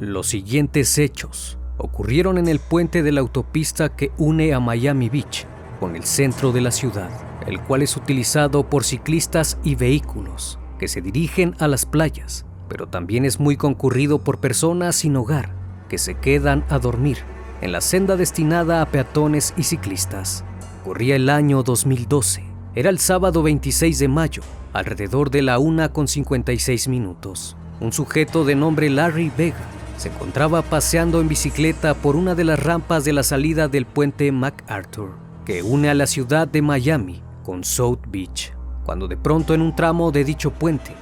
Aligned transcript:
Los 0.00 0.28
siguientes 0.28 0.96
hechos 0.96 1.58
ocurrieron 1.76 2.38
en 2.38 2.48
el 2.48 2.58
puente 2.58 3.02
de 3.02 3.12
la 3.12 3.20
autopista 3.20 3.94
que 3.94 4.12
une 4.16 4.54
a 4.54 4.58
Miami 4.58 5.10
Beach 5.10 5.46
con 5.78 5.94
el 5.94 6.04
centro 6.04 6.52
de 6.52 6.62
la 6.62 6.70
ciudad, 6.70 7.10
el 7.46 7.60
cual 7.60 7.82
es 7.82 7.98
utilizado 7.98 8.66
por 8.70 8.84
ciclistas 8.84 9.58
y 9.62 9.74
vehículos 9.74 10.58
que 10.78 10.88
se 10.88 11.02
dirigen 11.02 11.54
a 11.58 11.68
las 11.68 11.84
playas, 11.84 12.46
pero 12.66 12.86
también 12.86 13.26
es 13.26 13.40
muy 13.40 13.58
concurrido 13.58 14.24
por 14.24 14.40
personas 14.40 14.96
sin 14.96 15.16
hogar 15.16 15.54
que 15.90 15.98
se 15.98 16.14
quedan 16.14 16.64
a 16.70 16.78
dormir 16.78 17.18
en 17.60 17.70
la 17.70 17.82
senda 17.82 18.16
destinada 18.16 18.80
a 18.80 18.86
peatones 18.86 19.52
y 19.58 19.64
ciclistas. 19.64 20.46
Corría 20.82 21.16
el 21.16 21.28
año 21.28 21.62
2012. 21.62 22.42
Era 22.74 22.88
el 22.88 23.00
sábado 23.00 23.42
26 23.42 23.98
de 23.98 24.08
mayo, 24.08 24.42
alrededor 24.72 25.30
de 25.30 25.42
la 25.42 25.58
1 25.58 25.92
con 25.92 26.08
56 26.08 26.88
minutos. 26.88 27.54
Un 27.80 27.92
sujeto 27.92 28.46
de 28.46 28.54
nombre 28.54 28.88
Larry 28.88 29.30
Vega 29.36 29.79
se 30.00 30.08
encontraba 30.08 30.62
paseando 30.62 31.20
en 31.20 31.28
bicicleta 31.28 31.92
por 31.92 32.16
una 32.16 32.34
de 32.34 32.44
las 32.44 32.58
rampas 32.58 33.04
de 33.04 33.12
la 33.12 33.22
salida 33.22 33.68
del 33.68 33.84
puente 33.84 34.32
MacArthur, 34.32 35.10
que 35.44 35.62
une 35.62 35.90
a 35.90 35.94
la 35.94 36.06
ciudad 36.06 36.48
de 36.48 36.62
Miami 36.62 37.22
con 37.44 37.64
South 37.64 38.00
Beach, 38.08 38.54
cuando 38.82 39.08
de 39.08 39.18
pronto 39.18 39.52
en 39.52 39.60
un 39.60 39.76
tramo 39.76 40.10
de 40.10 40.24
dicho 40.24 40.52
puente 40.52 40.92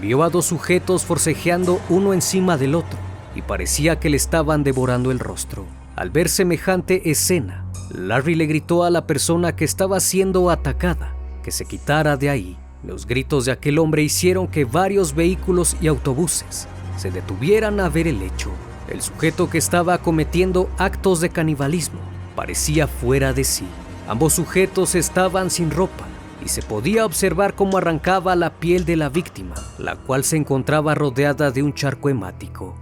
vio 0.00 0.24
a 0.24 0.28
dos 0.28 0.46
sujetos 0.46 1.04
forcejeando 1.04 1.80
uno 1.88 2.12
encima 2.12 2.56
del 2.56 2.74
otro 2.74 2.98
y 3.36 3.42
parecía 3.42 4.00
que 4.00 4.10
le 4.10 4.16
estaban 4.16 4.64
devorando 4.64 5.12
el 5.12 5.20
rostro. 5.20 5.64
Al 5.94 6.10
ver 6.10 6.28
semejante 6.28 7.12
escena, 7.12 7.64
Larry 7.94 8.34
le 8.34 8.46
gritó 8.46 8.82
a 8.82 8.90
la 8.90 9.06
persona 9.06 9.54
que 9.54 9.64
estaba 9.64 10.00
siendo 10.00 10.50
atacada 10.50 11.14
que 11.44 11.52
se 11.52 11.64
quitara 11.64 12.16
de 12.16 12.28
ahí. 12.28 12.58
Los 12.82 13.06
gritos 13.06 13.44
de 13.44 13.52
aquel 13.52 13.78
hombre 13.78 14.02
hicieron 14.02 14.48
que 14.48 14.64
varios 14.64 15.14
vehículos 15.14 15.76
y 15.80 15.86
autobuses 15.86 16.66
se 16.98 17.10
detuvieran 17.10 17.80
a 17.80 17.88
ver 17.88 18.08
el 18.08 18.22
hecho. 18.22 18.50
El 18.88 19.00
sujeto 19.02 19.48
que 19.48 19.58
estaba 19.58 19.98
cometiendo 19.98 20.68
actos 20.78 21.20
de 21.20 21.30
canibalismo 21.30 22.00
parecía 22.34 22.86
fuera 22.86 23.32
de 23.32 23.44
sí. 23.44 23.66
Ambos 24.08 24.34
sujetos 24.34 24.94
estaban 24.94 25.50
sin 25.50 25.70
ropa 25.70 26.06
y 26.44 26.48
se 26.48 26.62
podía 26.62 27.04
observar 27.04 27.54
cómo 27.54 27.78
arrancaba 27.78 28.34
la 28.34 28.54
piel 28.54 28.84
de 28.84 28.96
la 28.96 29.10
víctima, 29.10 29.54
la 29.78 29.96
cual 29.96 30.24
se 30.24 30.36
encontraba 30.36 30.94
rodeada 30.94 31.50
de 31.50 31.62
un 31.62 31.74
charco 31.74 32.08
hemático. 32.08 32.76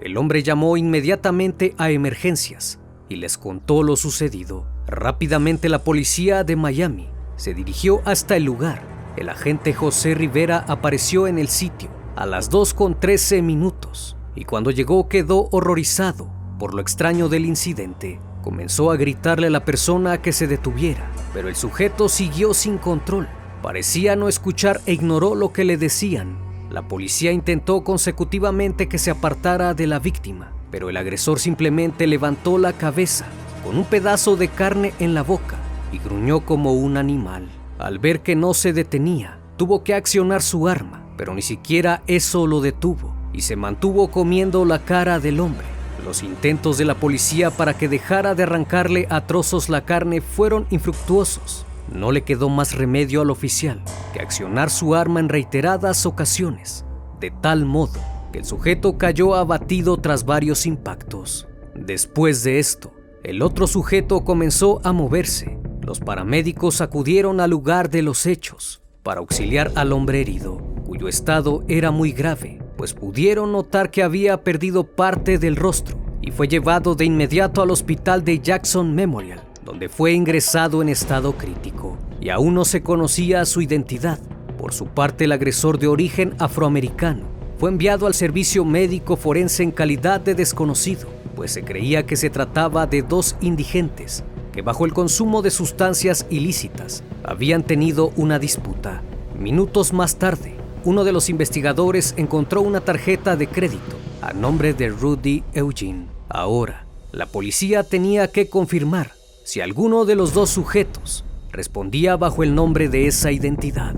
El 0.00 0.16
hombre 0.16 0.42
llamó 0.42 0.76
inmediatamente 0.76 1.74
a 1.78 1.90
emergencias 1.90 2.80
y 3.08 3.16
les 3.16 3.38
contó 3.38 3.82
lo 3.82 3.96
sucedido. 3.96 4.66
Rápidamente 4.86 5.68
la 5.68 5.84
policía 5.84 6.42
de 6.42 6.56
Miami 6.56 7.08
se 7.36 7.54
dirigió 7.54 8.02
hasta 8.04 8.36
el 8.36 8.44
lugar. 8.44 8.82
El 9.16 9.28
agente 9.28 9.72
José 9.72 10.14
Rivera 10.14 10.64
apareció 10.66 11.28
en 11.28 11.38
el 11.38 11.48
sitio 11.48 12.01
a 12.16 12.26
las 12.26 12.50
2 12.50 12.74
con 12.74 12.98
13 12.98 13.42
minutos 13.42 14.16
y 14.34 14.44
cuando 14.44 14.70
llegó 14.70 15.08
quedó 15.08 15.48
horrorizado 15.50 16.30
por 16.58 16.74
lo 16.74 16.80
extraño 16.80 17.28
del 17.28 17.46
incidente. 17.46 18.20
Comenzó 18.42 18.90
a 18.90 18.96
gritarle 18.96 19.48
a 19.48 19.50
la 19.50 19.64
persona 19.64 20.20
que 20.20 20.32
se 20.32 20.46
detuviera, 20.46 21.10
pero 21.32 21.48
el 21.48 21.56
sujeto 21.56 22.08
siguió 22.08 22.54
sin 22.54 22.78
control. 22.78 23.28
Parecía 23.62 24.16
no 24.16 24.28
escuchar 24.28 24.80
e 24.86 24.92
ignoró 24.92 25.34
lo 25.34 25.52
que 25.52 25.64
le 25.64 25.76
decían. 25.76 26.38
La 26.70 26.86
policía 26.86 27.32
intentó 27.32 27.84
consecutivamente 27.84 28.88
que 28.88 28.98
se 28.98 29.10
apartara 29.10 29.74
de 29.74 29.86
la 29.86 29.98
víctima, 29.98 30.52
pero 30.70 30.88
el 30.88 30.96
agresor 30.96 31.38
simplemente 31.38 32.06
levantó 32.06 32.58
la 32.58 32.72
cabeza 32.72 33.26
con 33.64 33.76
un 33.76 33.84
pedazo 33.84 34.36
de 34.36 34.48
carne 34.48 34.94
en 34.98 35.14
la 35.14 35.22
boca 35.22 35.56
y 35.92 35.98
gruñó 35.98 36.46
como 36.46 36.74
un 36.74 36.96
animal. 36.96 37.48
Al 37.78 37.98
ver 37.98 38.20
que 38.20 38.36
no 38.36 38.54
se 38.54 38.72
detenía, 38.72 39.38
tuvo 39.56 39.82
que 39.84 39.94
accionar 39.94 40.42
su 40.42 40.68
arma 40.68 41.01
pero 41.22 41.34
ni 41.34 41.42
siquiera 41.42 42.02
eso 42.08 42.48
lo 42.48 42.60
detuvo 42.60 43.14
y 43.32 43.42
se 43.42 43.54
mantuvo 43.54 44.10
comiendo 44.10 44.64
la 44.64 44.80
cara 44.80 45.20
del 45.20 45.38
hombre. 45.38 45.64
Los 46.04 46.24
intentos 46.24 46.78
de 46.78 46.84
la 46.84 46.96
policía 46.96 47.52
para 47.52 47.74
que 47.78 47.88
dejara 47.88 48.34
de 48.34 48.42
arrancarle 48.42 49.06
a 49.08 49.24
trozos 49.24 49.68
la 49.68 49.84
carne 49.84 50.20
fueron 50.20 50.66
infructuosos. 50.70 51.64
No 51.94 52.10
le 52.10 52.22
quedó 52.24 52.48
más 52.48 52.74
remedio 52.74 53.20
al 53.20 53.30
oficial 53.30 53.80
que 54.12 54.18
accionar 54.18 54.68
su 54.68 54.96
arma 54.96 55.20
en 55.20 55.28
reiteradas 55.28 56.06
ocasiones, 56.06 56.84
de 57.20 57.30
tal 57.30 57.66
modo 57.66 58.00
que 58.32 58.40
el 58.40 58.44
sujeto 58.44 58.98
cayó 58.98 59.36
abatido 59.36 59.98
tras 59.98 60.24
varios 60.24 60.66
impactos. 60.66 61.46
Después 61.76 62.42
de 62.42 62.58
esto, 62.58 62.92
el 63.22 63.42
otro 63.42 63.68
sujeto 63.68 64.24
comenzó 64.24 64.80
a 64.82 64.92
moverse. 64.92 65.56
Los 65.82 66.00
paramédicos 66.00 66.80
acudieron 66.80 67.38
al 67.38 67.50
lugar 67.50 67.90
de 67.90 68.02
los 68.02 68.26
hechos 68.26 68.81
para 69.02 69.20
auxiliar 69.20 69.72
al 69.74 69.92
hombre 69.92 70.20
herido 70.20 70.58
cuyo 70.86 71.08
estado 71.08 71.64
era 71.68 71.90
muy 71.90 72.12
grave, 72.12 72.60
pues 72.76 72.92
pudieron 72.92 73.52
notar 73.52 73.90
que 73.90 74.02
había 74.02 74.44
perdido 74.44 74.84
parte 74.84 75.38
del 75.38 75.56
rostro 75.56 75.98
y 76.20 76.30
fue 76.30 76.48
llevado 76.48 76.94
de 76.94 77.04
inmediato 77.04 77.62
al 77.62 77.70
hospital 77.70 78.24
de 78.24 78.38
Jackson 78.38 78.94
Memorial, 78.94 79.42
donde 79.64 79.88
fue 79.88 80.12
ingresado 80.12 80.82
en 80.82 80.88
estado 80.88 81.32
crítico 81.32 81.98
y 82.20 82.28
aún 82.28 82.54
no 82.54 82.64
se 82.64 82.82
conocía 82.82 83.44
su 83.44 83.60
identidad. 83.60 84.20
Por 84.58 84.72
su 84.72 84.86
parte, 84.86 85.24
el 85.24 85.32
agresor 85.32 85.78
de 85.78 85.88
origen 85.88 86.34
afroamericano 86.38 87.24
fue 87.58 87.70
enviado 87.70 88.06
al 88.06 88.14
servicio 88.14 88.64
médico 88.64 89.16
forense 89.16 89.62
en 89.62 89.72
calidad 89.72 90.20
de 90.20 90.34
desconocido, 90.34 91.08
pues 91.34 91.52
se 91.52 91.64
creía 91.64 92.06
que 92.06 92.16
se 92.16 92.30
trataba 92.30 92.86
de 92.86 93.02
dos 93.02 93.36
indigentes 93.40 94.24
que 94.52 94.62
bajo 94.62 94.84
el 94.84 94.92
consumo 94.92 95.42
de 95.42 95.50
sustancias 95.50 96.26
ilícitas 96.30 97.02
habían 97.24 97.62
tenido 97.62 98.12
una 98.16 98.38
disputa. 98.38 99.02
Minutos 99.38 99.92
más 99.92 100.16
tarde, 100.16 100.54
uno 100.84 101.04
de 101.04 101.12
los 101.12 101.30
investigadores 101.30 102.14
encontró 102.16 102.60
una 102.60 102.80
tarjeta 102.80 103.36
de 103.36 103.48
crédito 103.48 103.96
a 104.20 104.32
nombre 104.32 104.74
de 104.74 104.88
Rudy 104.88 105.42
Eugene. 105.54 106.06
Ahora, 106.28 106.86
la 107.12 107.26
policía 107.26 107.82
tenía 107.82 108.28
que 108.28 108.48
confirmar 108.48 109.12
si 109.44 109.60
alguno 109.60 110.04
de 110.04 110.14
los 110.14 110.34
dos 110.34 110.50
sujetos 110.50 111.24
respondía 111.50 112.16
bajo 112.16 112.42
el 112.42 112.54
nombre 112.54 112.88
de 112.88 113.06
esa 113.06 113.32
identidad. 113.32 113.94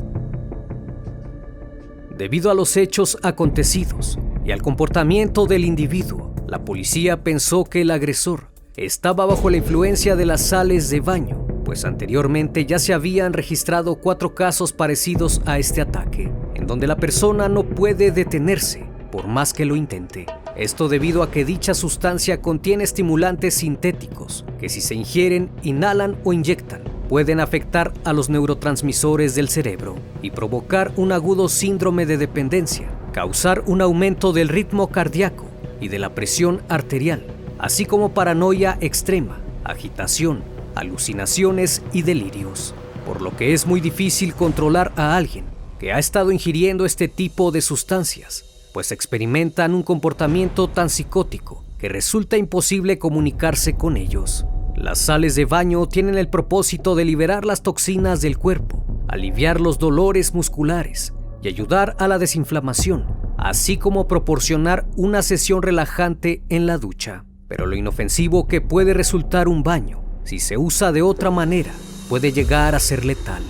Debido 2.17 2.51
a 2.51 2.55
los 2.55 2.77
hechos 2.77 3.19
acontecidos 3.23 4.19
y 4.45 4.53
al 4.53 4.63
comportamiento 4.63 5.47
del 5.47 5.65
individuo, 5.65 6.35
la 6.47 6.65
policía 6.65 7.23
pensó 7.23 7.65
que 7.65 7.83
el 7.83 7.91
agresor 7.91 8.54
estaba 8.77 9.27
bajo 9.27 9.51
la 9.51 9.57
influencia 9.59 10.17
de 10.17 10.27
las 10.27 10.47
sales 10.47 10.91
de 10.91 11.01
baño, 11.01 11.47
pues 11.65 11.85
anteriormente 11.85 12.67
ya 12.67 12.79
se 12.79 12.95
habían 12.95 13.33
registrado 13.33 13.97
cuatro 13.97 14.35
casos 14.35 14.73
parecidos 14.73 15.41
a 15.47 15.59
este 15.59 15.81
ataque 15.81 16.31
donde 16.67 16.87
la 16.87 16.97
persona 16.97 17.49
no 17.49 17.65
puede 17.65 18.11
detenerse 18.11 18.85
por 19.11 19.27
más 19.29 19.53
que 19.53 19.65
lo 19.65 19.77
intente. 19.77 20.27
Esto 20.57 20.89
debido 20.89 21.23
a 21.23 21.31
que 21.31 21.45
dicha 21.45 21.75
sustancia 21.75 22.41
contiene 22.41 22.85
estimulantes 22.85 23.55
sintéticos 23.55 24.45
que 24.59 24.69
si 24.69 24.81
se 24.81 24.95
ingieren, 24.95 25.51
inhalan 25.63 26.17
o 26.25 26.33
inyectan 26.33 26.83
pueden 27.09 27.39
afectar 27.39 27.93
a 28.05 28.13
los 28.13 28.31
neurotransmisores 28.31 29.35
del 29.35 29.49
cerebro 29.49 29.95
y 30.23 30.31
provocar 30.31 30.93
un 30.97 31.13
agudo 31.13 31.49
síndrome 31.49 32.07
de 32.07 32.17
dependencia, 32.17 32.89
causar 33.13 33.63
un 33.67 33.83
aumento 33.83 34.33
del 34.33 34.49
ritmo 34.49 34.89
cardíaco 34.89 35.45
y 35.81 35.89
de 35.89 35.99
la 35.99 36.15
presión 36.15 36.63
arterial, 36.69 37.25
así 37.65 37.87
como 37.87 38.13
paranoia 38.13 38.77
extrema, 38.83 39.39
agitación, 39.65 40.45
alucinaciones 40.75 41.81
y 41.95 42.03
delirios, 42.03 42.75
por 43.07 43.23
lo 43.23 43.35
que 43.39 43.55
es 43.55 43.67
muy 43.67 43.81
difícil 43.81 44.35
controlar 44.35 44.93
a 44.97 45.17
alguien 45.17 45.47
que 45.79 45.91
ha 45.91 45.99
estado 45.99 46.31
ingiriendo 46.31 46.85
este 46.85 47.09
tipo 47.09 47.53
de 47.53 47.63
sustancias, 47.63 48.69
pues 48.75 48.93
experimentan 48.93 49.73
un 49.73 49.83
comportamiento 49.83 50.69
tan 50.69 50.91
psicótico 50.91 51.65
que 51.79 51.89
resulta 51.89 52.37
imposible 52.37 52.99
comunicarse 52.99 53.79
con 53.79 53.97
ellos. 53.97 54.45
Las 54.77 54.99
sales 54.99 55.35
de 55.35 55.47
baño 55.47 55.89
tienen 55.89 56.19
el 56.19 56.29
propósito 56.29 56.95
de 56.95 57.07
liberar 57.07 57.47
las 57.47 57.63
toxinas 57.63 58.21
del 58.21 58.37
cuerpo, 58.37 58.85
aliviar 59.09 59.59
los 59.63 59.79
dolores 59.79 60.35
musculares 60.35 61.15
y 61.41 61.49
ayudar 61.49 61.97
a 61.99 62.09
la 62.09 62.19
desinflamación, 62.19 63.07
así 63.39 63.79
como 63.79 64.07
proporcionar 64.07 64.87
una 64.97 65.23
sesión 65.23 65.63
relajante 65.63 66.43
en 66.51 66.67
la 66.67 66.77
ducha. 66.77 67.25
Pero 67.49 67.67
lo 67.67 67.77
inofensivo 67.77 68.47
que 68.47 68.61
puede 68.61 68.95
resultar 68.95 69.49
un 69.49 69.63
baño, 69.63 70.03
si 70.25 70.39
se 70.39 70.57
usa 70.57 70.93
de 70.93 71.03
otra 71.03 71.31
manera, 71.31 71.73
puede 72.09 72.33
llegar 72.33 72.75
a 72.75 72.81
ser 72.81 73.05
letal. 73.05 73.43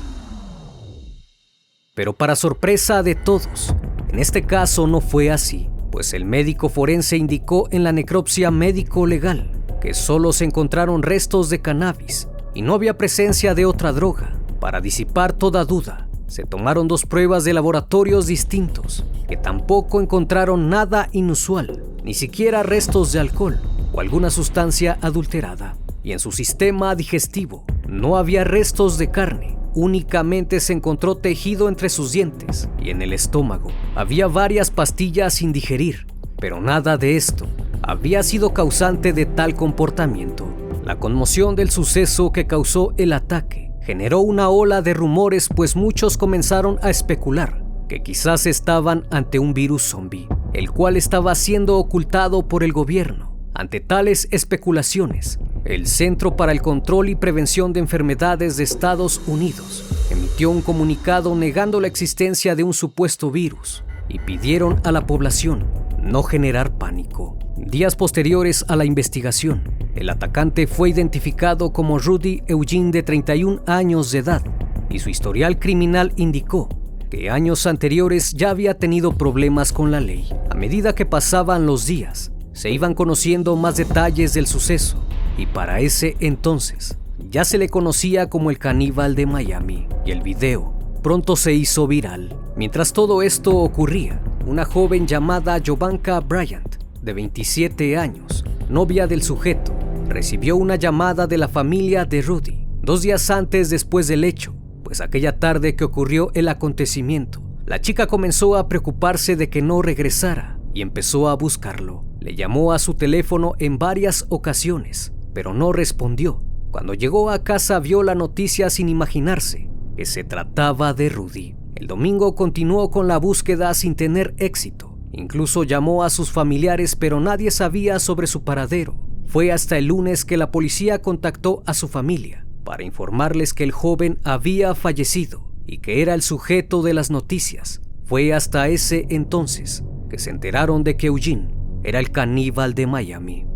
Pero 1.95 2.13
para 2.13 2.35
sorpresa 2.35 3.05
de 3.05 3.15
todos, 3.15 3.75
en 4.09 4.19
este 4.19 4.43
caso 4.43 4.89
no 4.89 5.01
fue 5.01 5.31
así, 5.31 5.69
pues 5.93 6.13
el 6.13 6.25
médico 6.25 6.69
forense 6.69 7.17
indicó 7.17 7.69
en 7.71 7.85
la 7.85 7.93
necropsia 7.93 8.51
médico-legal 8.51 9.53
que 9.81 9.95
solo 9.95 10.33
se 10.33 10.45
encontraron 10.45 11.03
restos 11.03 11.51
de 11.51 11.61
cannabis 11.61 12.29
y 12.53 12.63
no 12.63 12.75
había 12.75 12.99
presencia 12.99 13.55
de 13.55 13.67
otra 13.67 13.93
droga. 13.93 14.33
Para 14.59 14.81
disipar 14.81 15.35
toda 15.35 15.65
duda, 15.65 16.09
se 16.27 16.45
tomaron 16.45 16.89
dos 16.89 17.07
pruebas 17.07 17.45
de 17.45 17.53
laboratorios 17.53 18.27
distintos 18.27 19.05
que 19.29 19.37
tampoco 19.37 20.01
encontraron 20.01 20.69
nada 20.69 21.09
inusual, 21.13 21.85
ni 22.03 22.15
siquiera 22.15 22.63
restos 22.63 23.13
de 23.13 23.21
alcohol 23.21 23.61
o 23.95 24.01
alguna 24.01 24.31
sustancia 24.31 24.99
adulterada. 25.01 25.77
Y 26.03 26.13
en 26.13 26.19
su 26.19 26.33
sistema 26.33 26.95
digestivo 26.95 27.65
no 27.89 28.17
había 28.17 28.45
restos 28.45 28.99
de 28.99 29.11
carne, 29.11 29.57
únicamente 29.75 30.61
se 30.61 30.73
encontró 30.73 31.17
tejido 31.17 31.69
entre 31.69 31.89
sus 31.89 32.13
dientes 32.13 32.69
y 32.79 32.91
en 32.91 33.03
el 33.03 33.13
estómago 33.13 33.71
había 33.95 34.27
varias 34.27 34.71
pastillas 34.71 35.35
sin 35.35 35.53
digerir, 35.53 36.07
pero 36.39 36.61
nada 36.61 36.97
de 36.97 37.17
esto 37.17 37.47
había 37.83 38.23
sido 38.23 38.53
causante 38.53 39.13
de 39.13 39.27
tal 39.27 39.55
comportamiento. 39.55 40.47
La 40.85 40.99
conmoción 40.99 41.57
del 41.57 41.71
suceso 41.71 42.33
que 42.33 42.47
causó 42.47 42.93
el 42.99 43.13
ataque 43.13 43.71
generó 43.83 44.21
una 44.21 44.49
ola 44.49 44.83
de 44.83 44.95
rumores 44.95 45.49
pues 45.55 45.77
muchos 45.77 46.17
comenzaron 46.17 46.79
a 46.83 46.91
especular 46.91 47.65
que 47.89 48.03
quizás 48.03 48.47
estaban 48.47 49.07
ante 49.11 49.39
un 49.39 49.53
virus 49.53 49.83
zombie, 49.83 50.29
el 50.53 50.71
cual 50.71 50.97
estaba 50.97 51.35
siendo 51.35 51.79
ocultado 51.79 52.49
por 52.49 52.65
el 52.65 52.73
gobierno. 52.73 53.34
Ante 53.55 53.79
tales 53.79 54.27
especulaciones, 54.33 55.39
el 55.65 55.87
Centro 55.87 56.35
para 56.35 56.51
el 56.51 56.61
Control 56.61 57.09
y 57.09 57.15
Prevención 57.15 57.73
de 57.73 57.79
Enfermedades 57.79 58.57
de 58.57 58.65
Estados 58.65 59.21
Unidos 59.29 59.85
emitió 60.11 60.51
un 60.51 60.61
comunicado 60.61 61.33
negando 61.37 61.81
la 61.81 61.87
existencia 61.87 62.57
de 62.57 62.65
un 62.65 62.75
supuesto 62.75 63.31
virus 63.31 63.85
y 64.09 64.19
pidieron 64.19 64.81
a 64.83 64.91
la 64.91 65.07
población 65.07 65.67
no 66.03 66.25
generar 66.25 66.77
pánico. 66.77 67.39
Días 67.57 67.95
posteriores 67.95 68.65
a 68.69 68.75
la 68.75 68.85
investigación, 68.85 69.63
el 69.95 70.11
atacante 70.11 70.67
fue 70.67 70.91
identificado 70.91 71.73
como 71.73 72.01
Rudy 72.01 72.43
Eugene 72.49 72.91
de 72.91 73.05
31 73.05 73.63
años 73.69 74.11
de 74.11 74.19
edad 74.19 74.43
y 74.91 74.99
su 74.99 75.11
historial 75.11 75.61
criminal 75.61 76.13
indicó 76.17 76.69
que 77.09 77.31
años 77.31 77.69
anteriores 77.69 78.33
ya 78.33 78.51
había 78.51 78.75
tenido 78.75 79.13
problemas 79.13 79.73
con 79.73 79.93
la 79.93 80.01
ley. 80.01 80.29
A 80.51 80.57
medida 80.57 80.97
que 80.97 81.07
pasaban 81.07 81.67
los 81.67 81.87
días, 81.87 82.33
se 82.55 82.71
iban 82.71 82.95
conociendo 82.95 83.55
más 83.57 83.77
detalles 83.77 84.33
del 84.33 84.47
suceso 84.47 85.05
y 85.37 85.45
para 85.45 85.81
ese 85.81 86.17
entonces 86.21 86.97
ya 87.29 87.45
se 87.45 87.59
le 87.59 87.69
conocía 87.69 88.31
como 88.31 88.51
el 88.51 88.59
caníbal 88.59 89.15
de 89.15 89.27
Miami 89.27 89.87
y 90.07 90.13
el 90.13 90.23
video 90.23 90.73
pronto 91.03 91.37
se 91.37 91.53
hizo 91.53 91.87
viral. 91.87 92.35
Mientras 92.57 92.95
todo 92.95 93.21
esto 93.21 93.55
ocurría, 93.59 94.23
una 94.47 94.65
joven 94.65 95.07
llamada 95.07 95.61
Jovanka 95.65 96.19
Bryant, 96.21 96.77
de 97.03 97.13
27 97.13 97.99
años, 97.99 98.43
novia 98.71 99.07
del 99.07 99.23
sujeto, 99.23 99.75
recibió 100.09 100.57
una 100.57 100.77
llamada 100.77 101.27
de 101.27 101.37
la 101.37 101.49
familia 101.49 102.07
de 102.07 102.23
Rudy 102.23 102.65
dos 102.85 103.03
días 103.03 103.31
antes 103.31 103.71
después 103.71 104.09
del 104.09 104.25
hecho, 104.25 104.55
pues 104.83 105.01
aquella 105.01 105.39
tarde 105.39 105.75
que 105.75 105.85
ocurrió 105.85 106.31
el 106.35 106.49
acontecimiento, 106.49 107.43
la 107.67 107.81
chica 107.81 108.07
comenzó 108.07 108.57
a 108.57 108.69
preocuparse 108.69 109.37
de 109.37 109.49
que 109.49 109.63
no 109.63 109.81
regresara 109.81 110.59
y 110.75 110.83
empezó 110.83 111.29
a 111.29 111.35
buscarlo. 111.35 112.05
Le 112.25 112.35
llamó 112.35 112.73
a 112.73 112.79
su 112.79 112.95
teléfono 112.95 113.53
en 113.59 113.79
varias 113.79 114.25
ocasiones, 114.31 115.13
pero 115.35 115.53
no 115.53 115.75
respondió. 115.75 116.43
Cuando 116.71 116.95
llegó 116.95 117.29
a 117.29 117.45
casa 117.45 117.79
vio 117.81 118.03
la 118.03 118.15
noticia 118.15 118.71
sin 118.71 118.89
imaginarse 118.89 119.69
que 119.95 120.07
se 120.07 120.25
trataba 120.25 120.95
de 120.95 121.11
Rudy. 121.11 121.55
El 121.75 121.87
domingo 121.87 122.35
continuó 122.35 122.91
con 122.91 123.09
la 123.09 123.19
búsqueda 123.19 123.75
sin 123.75 123.95
tener 123.95 124.35
éxito. 124.39 124.99
Incluso 125.13 125.65
llamó 125.65 126.03
a 126.03 126.09
sus 126.09 126.33
familiares 126.33 126.97
pero 126.97 127.21
nadie 127.21 127.51
sabía 127.51 127.99
sobre 127.99 128.27
su 128.27 128.43
paradero. 128.43 128.99
Fue 129.27 129.53
hasta 129.53 129.77
el 129.77 129.89
lunes 129.89 130.25
que 130.25 130.39
la 130.39 130.51
policía 130.51 131.03
contactó 131.03 131.63
a 131.67 131.75
su 131.75 131.89
familia 131.89 132.47
para 132.65 132.85
informarles 132.85 133.53
que 133.53 133.65
el 133.65 133.73
joven 133.73 134.19
había 134.25 134.75
fallecido 134.75 135.51
y 135.67 135.81
que 135.81 136.01
era 136.01 136.15
el 136.15 136.23
sujeto 136.23 136.81
de 136.81 136.95
las 136.95 137.11
noticias. 137.11 137.83
Fue 138.07 138.33
hasta 138.33 138.69
ese 138.69 139.07
entonces 139.11 139.85
que 140.09 140.19
se 140.19 140.31
enteraron 140.31 140.85
de 140.85 140.97
que 140.97 141.09
Eugene 141.09 141.64
era 141.85 142.01
el 142.01 142.11
caníbal 142.11 142.75
de 142.75 142.87
Miami. 142.87 143.47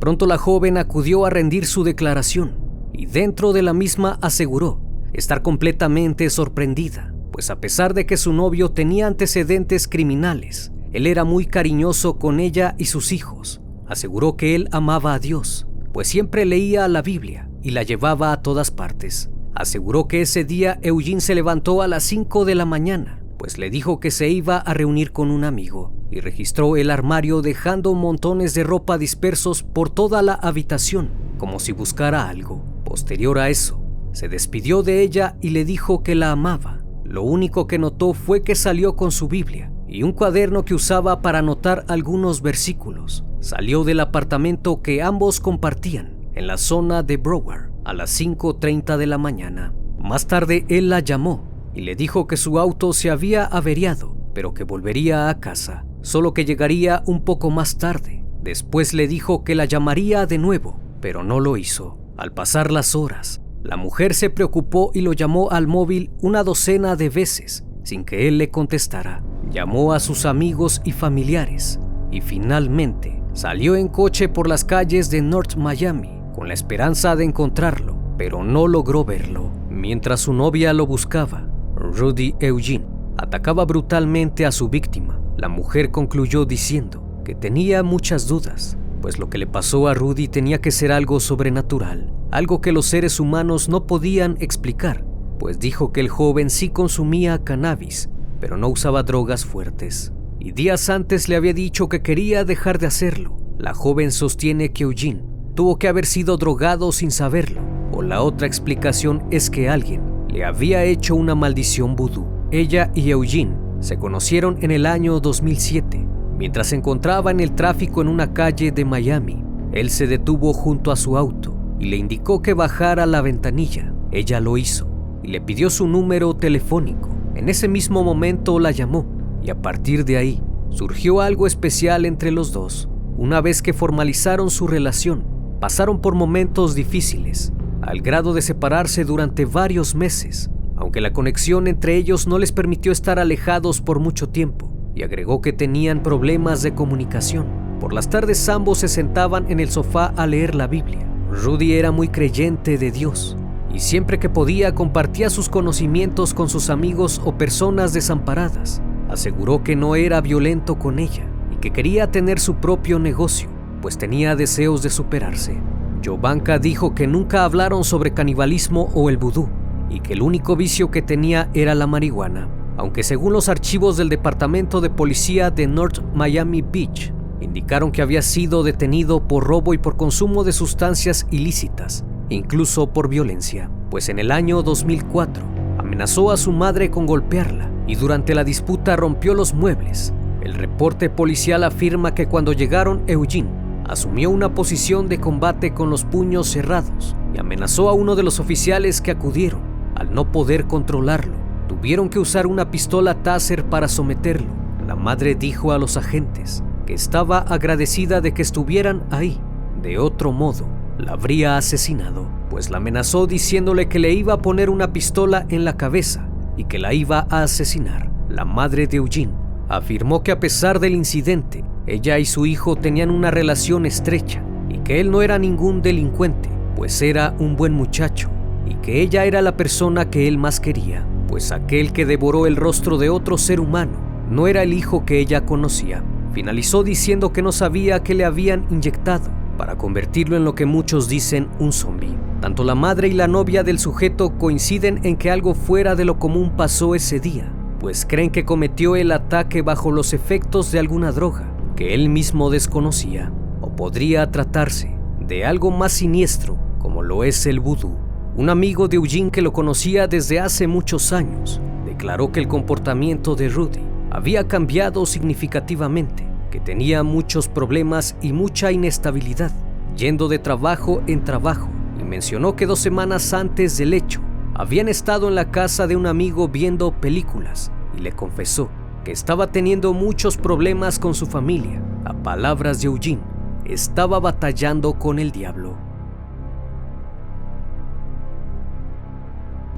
Pronto 0.00 0.26
la 0.26 0.38
joven 0.38 0.78
acudió 0.78 1.26
a 1.26 1.30
rendir 1.30 1.66
su 1.66 1.84
declaración 1.84 2.56
y 2.92 3.06
dentro 3.06 3.52
de 3.52 3.62
la 3.62 3.72
misma 3.72 4.18
aseguró 4.22 4.80
estar 5.12 5.42
completamente 5.42 6.28
sorprendida, 6.30 7.14
pues 7.32 7.50
a 7.50 7.60
pesar 7.60 7.94
de 7.94 8.06
que 8.06 8.16
su 8.16 8.32
novio 8.32 8.70
tenía 8.70 9.06
antecedentes 9.06 9.88
criminales, 9.88 10.72
él 10.92 11.06
era 11.06 11.24
muy 11.24 11.46
cariñoso 11.46 12.18
con 12.18 12.38
ella 12.38 12.76
y 12.78 12.84
sus 12.84 13.12
hijos. 13.12 13.60
Aseguró 13.86 14.36
que 14.36 14.54
él 14.54 14.68
amaba 14.70 15.14
a 15.14 15.18
Dios, 15.18 15.66
pues 15.92 16.06
siempre 16.06 16.44
leía 16.44 16.86
la 16.86 17.02
Biblia 17.02 17.50
y 17.62 17.70
la 17.70 17.82
llevaba 17.82 18.32
a 18.32 18.42
todas 18.42 18.70
partes. 18.70 19.30
Aseguró 19.54 20.06
que 20.06 20.20
ese 20.20 20.44
día 20.44 20.78
Eugene 20.82 21.20
se 21.20 21.34
levantó 21.34 21.82
a 21.82 21.88
las 21.88 22.04
5 22.04 22.44
de 22.44 22.54
la 22.54 22.64
mañana, 22.64 23.23
pues 23.44 23.58
le 23.58 23.68
dijo 23.68 24.00
que 24.00 24.10
se 24.10 24.30
iba 24.30 24.56
a 24.56 24.72
reunir 24.72 25.12
con 25.12 25.30
un 25.30 25.44
amigo 25.44 25.92
y 26.10 26.20
registró 26.20 26.78
el 26.78 26.90
armario 26.90 27.42
dejando 27.42 27.92
montones 27.92 28.54
de 28.54 28.64
ropa 28.64 28.96
dispersos 28.96 29.62
por 29.62 29.90
toda 29.90 30.22
la 30.22 30.32
habitación, 30.32 31.10
como 31.36 31.60
si 31.60 31.72
buscara 31.72 32.30
algo. 32.30 32.64
Posterior 32.86 33.38
a 33.38 33.50
eso, 33.50 33.84
se 34.14 34.30
despidió 34.30 34.82
de 34.82 35.02
ella 35.02 35.36
y 35.42 35.50
le 35.50 35.66
dijo 35.66 36.02
que 36.02 36.14
la 36.14 36.30
amaba. 36.30 36.78
Lo 37.04 37.22
único 37.22 37.66
que 37.66 37.78
notó 37.78 38.14
fue 38.14 38.40
que 38.40 38.54
salió 38.54 38.96
con 38.96 39.12
su 39.12 39.28
Biblia 39.28 39.70
y 39.86 40.04
un 40.04 40.12
cuaderno 40.12 40.64
que 40.64 40.72
usaba 40.72 41.20
para 41.20 41.40
anotar 41.40 41.84
algunos 41.88 42.40
versículos. 42.40 43.26
Salió 43.40 43.84
del 43.84 44.00
apartamento 44.00 44.80
que 44.80 45.02
ambos 45.02 45.40
compartían 45.40 46.30
en 46.34 46.46
la 46.46 46.56
zona 46.56 47.02
de 47.02 47.18
Broward 47.18 47.70
a 47.84 47.92
las 47.92 48.18
5.30 48.18 48.96
de 48.96 49.06
la 49.06 49.18
mañana. 49.18 49.74
Más 49.98 50.26
tarde 50.28 50.64
él 50.70 50.88
la 50.88 51.00
llamó 51.00 51.52
y 51.74 51.82
le 51.82 51.96
dijo 51.96 52.26
que 52.26 52.36
su 52.36 52.58
auto 52.58 52.92
se 52.92 53.10
había 53.10 53.44
averiado, 53.44 54.16
pero 54.34 54.54
que 54.54 54.64
volvería 54.64 55.28
a 55.28 55.40
casa, 55.40 55.84
solo 56.02 56.34
que 56.34 56.44
llegaría 56.44 57.02
un 57.06 57.24
poco 57.24 57.50
más 57.50 57.78
tarde. 57.78 58.24
Después 58.42 58.94
le 58.94 59.08
dijo 59.08 59.44
que 59.44 59.54
la 59.54 59.64
llamaría 59.64 60.26
de 60.26 60.38
nuevo, 60.38 60.78
pero 61.00 61.22
no 61.22 61.40
lo 61.40 61.56
hizo. 61.56 61.98
Al 62.16 62.32
pasar 62.32 62.70
las 62.70 62.94
horas, 62.94 63.40
la 63.62 63.76
mujer 63.76 64.14
se 64.14 64.30
preocupó 64.30 64.90
y 64.94 65.00
lo 65.00 65.12
llamó 65.12 65.50
al 65.50 65.66
móvil 65.66 66.10
una 66.20 66.44
docena 66.44 66.96
de 66.96 67.08
veces 67.08 67.64
sin 67.84 68.04
que 68.04 68.26
él 68.26 68.38
le 68.38 68.50
contestara. 68.50 69.22
Llamó 69.50 69.92
a 69.92 70.00
sus 70.00 70.24
amigos 70.24 70.80
y 70.84 70.92
familiares 70.92 71.78
y 72.10 72.20
finalmente 72.20 73.22
salió 73.34 73.76
en 73.76 73.88
coche 73.88 74.28
por 74.28 74.48
las 74.48 74.64
calles 74.64 75.10
de 75.10 75.22
North 75.22 75.56
Miami 75.56 76.10
con 76.34 76.48
la 76.48 76.54
esperanza 76.54 77.14
de 77.14 77.24
encontrarlo, 77.24 77.96
pero 78.16 78.42
no 78.42 78.66
logró 78.66 79.04
verlo. 79.04 79.52
Mientras 79.70 80.20
su 80.20 80.32
novia 80.32 80.72
lo 80.72 80.86
buscaba, 80.86 81.48
Rudy 81.94 82.34
Eugene 82.40 82.86
atacaba 83.16 83.64
brutalmente 83.64 84.46
a 84.46 84.52
su 84.52 84.68
víctima. 84.68 85.20
La 85.36 85.48
mujer 85.48 85.92
concluyó 85.92 86.44
diciendo 86.44 87.22
que 87.24 87.36
tenía 87.36 87.84
muchas 87.84 88.26
dudas, 88.26 88.76
pues 89.00 89.18
lo 89.18 89.30
que 89.30 89.38
le 89.38 89.46
pasó 89.46 89.86
a 89.86 89.94
Rudy 89.94 90.26
tenía 90.26 90.60
que 90.60 90.72
ser 90.72 90.90
algo 90.90 91.20
sobrenatural, 91.20 92.12
algo 92.32 92.60
que 92.60 92.72
los 92.72 92.86
seres 92.86 93.20
humanos 93.20 93.68
no 93.68 93.86
podían 93.86 94.36
explicar, 94.40 95.04
pues 95.38 95.60
dijo 95.60 95.92
que 95.92 96.00
el 96.00 96.08
joven 96.08 96.50
sí 96.50 96.68
consumía 96.68 97.44
cannabis, 97.44 98.10
pero 98.40 98.56
no 98.56 98.68
usaba 98.68 99.04
drogas 99.04 99.44
fuertes. 99.44 100.12
Y 100.40 100.50
días 100.50 100.90
antes 100.90 101.28
le 101.28 101.36
había 101.36 101.54
dicho 101.54 101.88
que 101.88 102.02
quería 102.02 102.44
dejar 102.44 102.80
de 102.80 102.88
hacerlo. 102.88 103.36
La 103.56 103.72
joven 103.72 104.10
sostiene 104.10 104.72
que 104.72 104.82
Eugene 104.82 105.22
tuvo 105.54 105.78
que 105.78 105.86
haber 105.86 106.06
sido 106.06 106.38
drogado 106.38 106.90
sin 106.90 107.12
saberlo, 107.12 107.62
o 107.92 108.02
la 108.02 108.20
otra 108.20 108.48
explicación 108.48 109.24
es 109.30 109.48
que 109.48 109.68
alguien 109.68 110.13
le 110.34 110.44
había 110.44 110.82
hecho 110.82 111.14
una 111.14 111.36
maldición 111.36 111.94
vudú. 111.94 112.26
Ella 112.50 112.90
y 112.92 113.08
Eugene 113.10 113.56
se 113.78 113.98
conocieron 113.98 114.58
en 114.62 114.72
el 114.72 114.84
año 114.84 115.20
2007, 115.20 116.04
mientras 116.36 116.66
se 116.66 116.76
encontraba 116.76 117.30
en 117.30 117.38
el 117.38 117.54
tráfico 117.54 118.02
en 118.02 118.08
una 118.08 118.32
calle 118.34 118.72
de 118.72 118.84
Miami. 118.84 119.44
Él 119.70 119.90
se 119.90 120.08
detuvo 120.08 120.52
junto 120.52 120.90
a 120.90 120.96
su 120.96 121.16
auto 121.16 121.56
y 121.78 121.84
le 121.84 121.98
indicó 121.98 122.42
que 122.42 122.52
bajara 122.52 123.06
la 123.06 123.22
ventanilla. 123.22 123.94
Ella 124.10 124.40
lo 124.40 124.58
hizo 124.58 124.88
y 125.22 125.28
le 125.28 125.40
pidió 125.40 125.70
su 125.70 125.86
número 125.86 126.34
telefónico. 126.34 127.10
En 127.36 127.48
ese 127.48 127.68
mismo 127.68 128.02
momento 128.02 128.58
la 128.58 128.72
llamó 128.72 129.06
y 129.40 129.50
a 129.50 129.62
partir 129.62 130.04
de 130.04 130.16
ahí 130.16 130.42
surgió 130.70 131.20
algo 131.20 131.46
especial 131.46 132.06
entre 132.06 132.32
los 132.32 132.52
dos. 132.52 132.88
Una 133.16 133.40
vez 133.40 133.62
que 133.62 133.72
formalizaron 133.72 134.50
su 134.50 134.66
relación, 134.66 135.24
pasaron 135.60 136.00
por 136.00 136.16
momentos 136.16 136.74
difíciles, 136.74 137.52
al 137.86 138.00
grado 138.00 138.32
de 138.32 138.42
separarse 138.42 139.04
durante 139.04 139.44
varios 139.44 139.94
meses, 139.94 140.50
aunque 140.76 141.00
la 141.00 141.12
conexión 141.12 141.66
entre 141.66 141.96
ellos 141.96 142.26
no 142.26 142.38
les 142.38 142.52
permitió 142.52 142.92
estar 142.92 143.18
alejados 143.18 143.80
por 143.80 144.00
mucho 144.00 144.28
tiempo, 144.28 144.72
y 144.94 145.02
agregó 145.02 145.40
que 145.40 145.52
tenían 145.52 146.02
problemas 146.02 146.62
de 146.62 146.74
comunicación. 146.74 147.46
Por 147.80 147.92
las 147.92 148.08
tardes 148.08 148.48
ambos 148.48 148.78
se 148.78 148.88
sentaban 148.88 149.50
en 149.50 149.60
el 149.60 149.68
sofá 149.68 150.06
a 150.16 150.26
leer 150.26 150.54
la 150.54 150.66
Biblia. 150.66 151.06
Rudy 151.30 151.74
era 151.74 151.90
muy 151.90 152.08
creyente 152.08 152.78
de 152.78 152.90
Dios 152.90 153.36
y 153.74 153.80
siempre 153.80 154.20
que 154.20 154.28
podía 154.28 154.74
compartía 154.74 155.28
sus 155.30 155.48
conocimientos 155.48 156.32
con 156.32 156.48
sus 156.48 156.70
amigos 156.70 157.20
o 157.24 157.36
personas 157.36 157.92
desamparadas. 157.92 158.80
Aseguró 159.08 159.64
que 159.64 159.74
no 159.74 159.96
era 159.96 160.20
violento 160.20 160.78
con 160.78 161.00
ella 161.00 161.24
y 161.52 161.56
que 161.56 161.72
quería 161.72 162.10
tener 162.10 162.38
su 162.38 162.54
propio 162.54 163.00
negocio, 163.00 163.48
pues 163.82 163.98
tenía 163.98 164.36
deseos 164.36 164.82
de 164.82 164.90
superarse. 164.90 165.60
Jovanka 166.04 166.58
dijo 166.58 166.94
que 166.94 167.06
nunca 167.06 167.44
hablaron 167.44 167.84
sobre 167.84 168.12
canibalismo 168.12 168.90
o 168.94 169.08
el 169.08 169.16
vudú 169.16 169.48
y 169.88 170.00
que 170.00 170.12
el 170.12 170.22
único 170.22 170.56
vicio 170.56 170.90
que 170.90 171.02
tenía 171.02 171.48
era 171.54 171.74
la 171.74 171.86
marihuana, 171.86 172.48
aunque 172.76 173.02
según 173.02 173.32
los 173.32 173.48
archivos 173.48 173.96
del 173.96 174.08
Departamento 174.08 174.80
de 174.80 174.90
Policía 174.90 175.50
de 175.50 175.66
North 175.66 176.02
Miami 176.14 176.62
Beach, 176.62 177.12
indicaron 177.40 177.92
que 177.92 178.02
había 178.02 178.22
sido 178.22 178.62
detenido 178.62 179.26
por 179.26 179.44
robo 179.44 179.74
y 179.74 179.78
por 179.78 179.96
consumo 179.96 180.44
de 180.44 180.52
sustancias 180.52 181.26
ilícitas 181.30 182.04
incluso 182.28 182.86
por 182.88 183.08
violencia, 183.08 183.70
pues 183.90 184.08
en 184.08 184.18
el 184.18 184.30
año 184.30 184.62
2004 184.62 185.44
amenazó 185.78 186.30
a 186.30 186.36
su 186.36 186.52
madre 186.52 186.90
con 186.90 187.06
golpearla 187.06 187.70
y 187.86 187.96
durante 187.96 188.34
la 188.34 188.44
disputa 188.44 188.96
rompió 188.96 189.34
los 189.34 189.54
muebles. 189.54 190.12
El 190.40 190.54
reporte 190.54 191.10
policial 191.10 191.64
afirma 191.64 192.14
que 192.14 192.26
cuando 192.26 192.52
llegaron 192.52 193.02
Eugene 193.06 193.63
asumió 193.86 194.30
una 194.30 194.54
posición 194.54 195.08
de 195.08 195.20
combate 195.20 195.74
con 195.74 195.90
los 195.90 196.04
puños 196.04 196.48
cerrados 196.48 197.14
y 197.34 197.38
amenazó 197.38 197.88
a 197.88 197.92
uno 197.92 198.16
de 198.16 198.22
los 198.22 198.40
oficiales 198.40 199.00
que 199.00 199.10
acudieron. 199.10 199.60
Al 199.94 200.12
no 200.12 200.32
poder 200.32 200.66
controlarlo, 200.66 201.34
tuvieron 201.68 202.08
que 202.08 202.18
usar 202.18 202.46
una 202.46 202.70
pistola 202.70 203.22
Taser 203.22 203.64
para 203.64 203.88
someterlo. 203.88 204.48
La 204.86 204.96
madre 204.96 205.34
dijo 205.34 205.72
a 205.72 205.78
los 205.78 205.96
agentes 205.96 206.62
que 206.86 206.94
estaba 206.94 207.38
agradecida 207.38 208.20
de 208.20 208.34
que 208.34 208.42
estuvieran 208.42 209.04
ahí. 209.10 209.40
De 209.80 209.98
otro 209.98 210.32
modo, 210.32 210.66
la 210.98 211.12
habría 211.12 211.56
asesinado, 211.56 212.26
pues 212.50 212.70
la 212.70 212.78
amenazó 212.78 213.26
diciéndole 213.26 213.88
que 213.88 213.98
le 213.98 214.12
iba 214.12 214.34
a 214.34 214.42
poner 214.42 214.70
una 214.70 214.92
pistola 214.92 215.46
en 215.48 215.64
la 215.64 215.76
cabeza 215.76 216.28
y 216.56 216.64
que 216.64 216.78
la 216.78 216.92
iba 216.92 217.26
a 217.30 217.42
asesinar. 217.42 218.10
La 218.28 218.44
madre 218.44 218.86
de 218.86 218.96
Eugene 218.96 219.43
afirmó 219.68 220.22
que 220.22 220.32
a 220.32 220.40
pesar 220.40 220.80
del 220.80 220.94
incidente, 220.94 221.64
ella 221.86 222.18
y 222.18 222.24
su 222.24 222.46
hijo 222.46 222.76
tenían 222.76 223.10
una 223.10 223.30
relación 223.30 223.86
estrecha 223.86 224.42
y 224.68 224.78
que 224.78 225.00
él 225.00 225.10
no 225.10 225.22
era 225.22 225.38
ningún 225.38 225.82
delincuente, 225.82 226.48
pues 226.76 227.00
era 227.02 227.34
un 227.38 227.56
buen 227.56 227.72
muchacho 227.72 228.30
y 228.66 228.74
que 228.76 229.00
ella 229.00 229.24
era 229.24 229.42
la 229.42 229.56
persona 229.56 230.10
que 230.10 230.28
él 230.28 230.38
más 230.38 230.60
quería, 230.60 231.06
pues 231.28 231.52
aquel 231.52 231.92
que 231.92 232.06
devoró 232.06 232.46
el 232.46 232.56
rostro 232.56 232.98
de 232.98 233.10
otro 233.10 233.38
ser 233.38 233.60
humano 233.60 233.92
no 234.30 234.46
era 234.46 234.62
el 234.62 234.72
hijo 234.72 235.04
que 235.04 235.18
ella 235.18 235.44
conocía. 235.44 236.02
Finalizó 236.32 236.82
diciendo 236.82 237.32
que 237.32 237.42
no 237.42 237.52
sabía 237.52 238.02
que 238.02 238.14
le 238.14 238.24
habían 238.24 238.66
inyectado 238.70 239.30
para 239.56 239.76
convertirlo 239.76 240.36
en 240.36 240.44
lo 240.44 240.54
que 240.54 240.66
muchos 240.66 241.08
dicen 241.08 241.48
un 241.58 241.72
zombie. 241.72 242.16
Tanto 242.40 242.64
la 242.64 242.74
madre 242.74 243.08
y 243.08 243.12
la 243.12 243.28
novia 243.28 243.62
del 243.62 243.78
sujeto 243.78 244.36
coinciden 244.36 245.00
en 245.04 245.16
que 245.16 245.30
algo 245.30 245.54
fuera 245.54 245.94
de 245.94 246.04
lo 246.04 246.18
común 246.18 246.52
pasó 246.56 246.94
ese 246.94 247.20
día, 247.20 247.52
pues 247.84 248.06
creen 248.08 248.30
que 248.30 248.46
cometió 248.46 248.96
el 248.96 249.12
ataque 249.12 249.60
bajo 249.60 249.92
los 249.92 250.14
efectos 250.14 250.72
de 250.72 250.78
alguna 250.78 251.12
droga 251.12 251.54
que 251.76 251.92
él 251.92 252.08
mismo 252.08 252.48
desconocía, 252.48 253.30
o 253.60 253.76
podría 253.76 254.30
tratarse 254.30 254.96
de 255.20 255.44
algo 255.44 255.70
más 255.70 255.92
siniestro 255.92 256.56
como 256.78 257.02
lo 257.02 257.24
es 257.24 257.44
el 257.44 257.60
vudú. 257.60 257.94
Un 258.38 258.48
amigo 258.48 258.88
de 258.88 258.96
Eugene 258.96 259.30
que 259.30 259.42
lo 259.42 259.52
conocía 259.52 260.08
desde 260.08 260.40
hace 260.40 260.66
muchos 260.66 261.12
años 261.12 261.60
declaró 261.84 262.32
que 262.32 262.40
el 262.40 262.48
comportamiento 262.48 263.34
de 263.36 263.50
Rudy 263.50 263.82
había 264.10 264.48
cambiado 264.48 265.04
significativamente 265.04 266.26
que 266.50 266.60
tenía 266.60 267.02
muchos 267.02 267.48
problemas 267.48 268.16
y 268.22 268.32
mucha 268.32 268.72
inestabilidad, 268.72 269.52
yendo 269.94 270.28
de 270.28 270.38
trabajo 270.38 271.02
en 271.06 271.22
trabajo, 271.22 271.68
y 272.00 272.04
mencionó 272.04 272.56
que 272.56 272.64
dos 272.64 272.78
semanas 272.78 273.34
antes 273.34 273.76
del 273.76 273.92
hecho 273.92 274.22
habían 274.54 274.88
estado 274.88 275.28
en 275.28 275.34
la 275.34 275.50
casa 275.50 275.86
de 275.86 275.96
un 275.96 276.06
amigo 276.06 276.48
viendo 276.48 276.92
películas 276.92 277.72
y 277.96 278.00
le 278.00 278.12
confesó 278.12 278.70
que 279.04 279.10
estaba 279.10 279.50
teniendo 279.50 279.92
muchos 279.92 280.36
problemas 280.36 280.98
con 280.98 281.14
su 281.14 281.26
familia. 281.26 281.82
A 282.04 282.14
palabras 282.14 282.80
de 282.80 282.86
Eugene, 282.86 283.22
estaba 283.64 284.20
batallando 284.20 284.98
con 284.98 285.18
el 285.18 285.32
diablo. 285.32 285.76